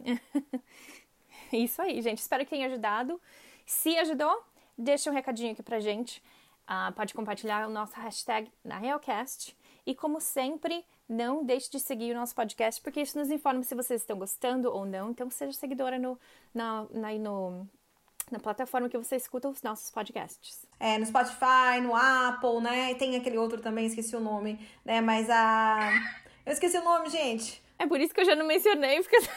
Isso 1.52 1.80
aí, 1.80 2.00
gente. 2.02 2.18
Espero 2.18 2.44
que 2.44 2.50
tenha 2.50 2.66
ajudado. 2.66 3.20
Se 3.64 3.96
ajudou, 3.98 4.44
deixa 4.76 5.10
um 5.10 5.14
recadinho 5.14 5.52
aqui 5.52 5.62
pra 5.62 5.80
gente. 5.80 6.22
Uh, 6.68 6.92
pode 6.92 7.14
compartilhar 7.14 7.66
o 7.66 7.70
nosso 7.70 7.94
hashtag 7.94 8.50
na 8.64 8.78
Realcast. 8.78 9.56
E 9.86 9.94
como 9.94 10.20
sempre, 10.20 10.84
não 11.08 11.44
deixe 11.44 11.70
de 11.70 11.78
seguir 11.78 12.12
o 12.12 12.18
nosso 12.18 12.34
podcast, 12.34 12.80
porque 12.82 13.00
isso 13.00 13.16
nos 13.16 13.30
informa 13.30 13.62
se 13.62 13.74
vocês 13.74 14.00
estão 14.00 14.18
gostando 14.18 14.72
ou 14.72 14.84
não. 14.84 15.10
Então, 15.10 15.30
seja 15.30 15.52
seguidora 15.52 15.98
no, 15.98 16.18
na, 16.52 16.86
na, 16.92 17.12
no 17.12 17.68
na 18.30 18.40
plataforma 18.40 18.88
que 18.88 18.98
você 18.98 19.16
escuta 19.16 19.48
os 19.48 19.62
nossos 19.62 19.90
podcasts. 19.90 20.66
É, 20.80 20.98
no 20.98 21.06
Spotify, 21.06 21.80
no 21.80 21.94
Apple, 21.94 22.60
né? 22.60 22.90
E 22.90 22.94
tem 22.96 23.14
aquele 23.16 23.38
outro 23.38 23.60
também, 23.60 23.86
esqueci 23.86 24.16
o 24.16 24.20
nome, 24.20 24.58
né? 24.84 25.00
Mas 25.00 25.30
a. 25.30 25.90
Eu 26.46 26.52
esqueci 26.52 26.78
o 26.78 26.84
nome, 26.84 27.10
gente. 27.10 27.60
É 27.78 27.86
por 27.86 28.00
isso 28.00 28.14
que 28.14 28.20
eu 28.20 28.24
já 28.24 28.36
não 28.36 28.46
mencionei, 28.46 29.02
porque. 29.02 29.16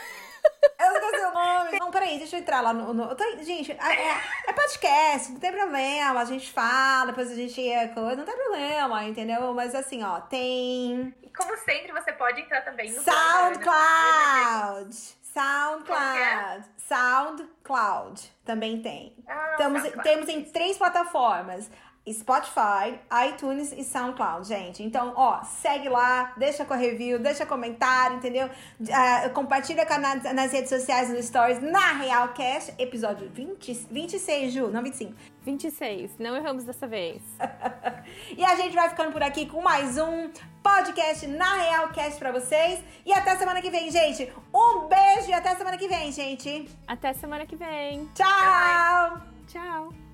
Eu 0.80 0.94
esqueci 0.94 1.26
o 1.26 1.34
nome. 1.34 1.80
Não, 1.80 1.92
peraí, 1.92 2.18
deixa 2.18 2.38
eu 2.38 2.40
entrar 2.40 2.62
lá 2.62 2.72
no. 2.72 2.94
no... 2.94 3.14
Tô... 3.14 3.24
Gente, 3.44 3.74
é, 3.74 4.18
é, 4.48 4.54
podcast, 4.54 5.34
não 5.34 5.40
tem 5.40 5.52
problema. 5.52 6.22
A 6.22 6.26
gente 6.26 6.50
fala, 6.52 7.08
depois 7.08 7.30
a 7.30 7.36
gente. 7.36 7.62
Coisa, 7.94 8.16
não 8.16 8.24
tem 8.24 8.36
problema, 8.38 9.04
entendeu? 9.04 9.54
Mas 9.54 9.76
assim, 9.76 10.02
ó, 10.02 10.22
tem. 10.22 11.14
E 11.22 11.30
como 11.30 11.58
sempre, 11.58 11.92
você 11.92 12.14
pode 12.14 12.40
entrar 12.40 12.62
também 12.62 12.90
no 12.92 13.02
SoundCloud. 13.02 14.96
SoundCloud. 15.34 16.66
SoundCloud 16.78 18.32
também 18.46 18.82
tem. 18.82 19.14
Ah, 19.28 19.56
Temos, 19.58 19.82
SoundCloud. 19.82 20.10
temos 20.10 20.30
em 20.30 20.44
três 20.44 20.78
plataformas. 20.78 21.70
Spotify, 22.14 23.00
iTunes 23.28 23.72
e 23.72 23.84
SoundCloud, 23.84 24.48
gente. 24.48 24.84
Então, 24.84 25.14
ó, 25.16 25.44
segue 25.44 25.90
lá, 25.90 26.34
deixa 26.38 26.66
com 26.66 26.74
a 26.74 26.78
review, 26.78 27.20
deixa 27.20 27.46
comentário, 27.46 28.18
entendeu? 28.18 28.48
Uh, 28.48 29.30
compartilha 29.34 29.86
nas, 29.86 30.34
nas 30.34 30.52
redes 30.52 30.70
sociais, 30.70 31.10
nos 31.10 31.26
stories, 31.26 31.62
na 31.62 31.94
Realcast, 31.94 32.74
episódio 32.78 33.30
20, 33.30 33.88
26, 33.92 34.54
Ju, 34.54 34.68
não 34.70 34.84
25. 34.84 35.14
26, 35.44 36.18
não 36.20 36.36
erramos 36.36 36.64
dessa 36.64 36.88
vez. 36.88 37.22
e 38.38 38.44
a 38.44 38.56
gente 38.56 38.76
vai 38.76 38.90
ficando 38.90 39.12
por 39.12 39.24
aqui 39.24 39.46
com 39.46 39.62
mais 39.62 39.98
um 39.98 40.30
podcast 40.62 41.26
na 41.28 41.56
Realcast 41.56 42.20
pra 42.20 42.32
vocês. 42.32 42.84
E 43.06 43.14
até 43.14 43.36
semana 43.38 43.62
que 43.62 43.70
vem, 43.70 43.90
gente. 43.90 44.32
Um 44.54 44.88
beijo 44.88 45.30
e 45.30 45.34
até 45.34 45.56
semana 45.56 45.78
que 45.78 45.88
vem, 45.88 46.12
gente. 46.12 46.70
Até 46.88 47.14
semana 47.14 47.46
que 47.46 47.56
vem. 47.56 48.10
Tchau! 48.14 49.22
Tchau. 49.48 50.09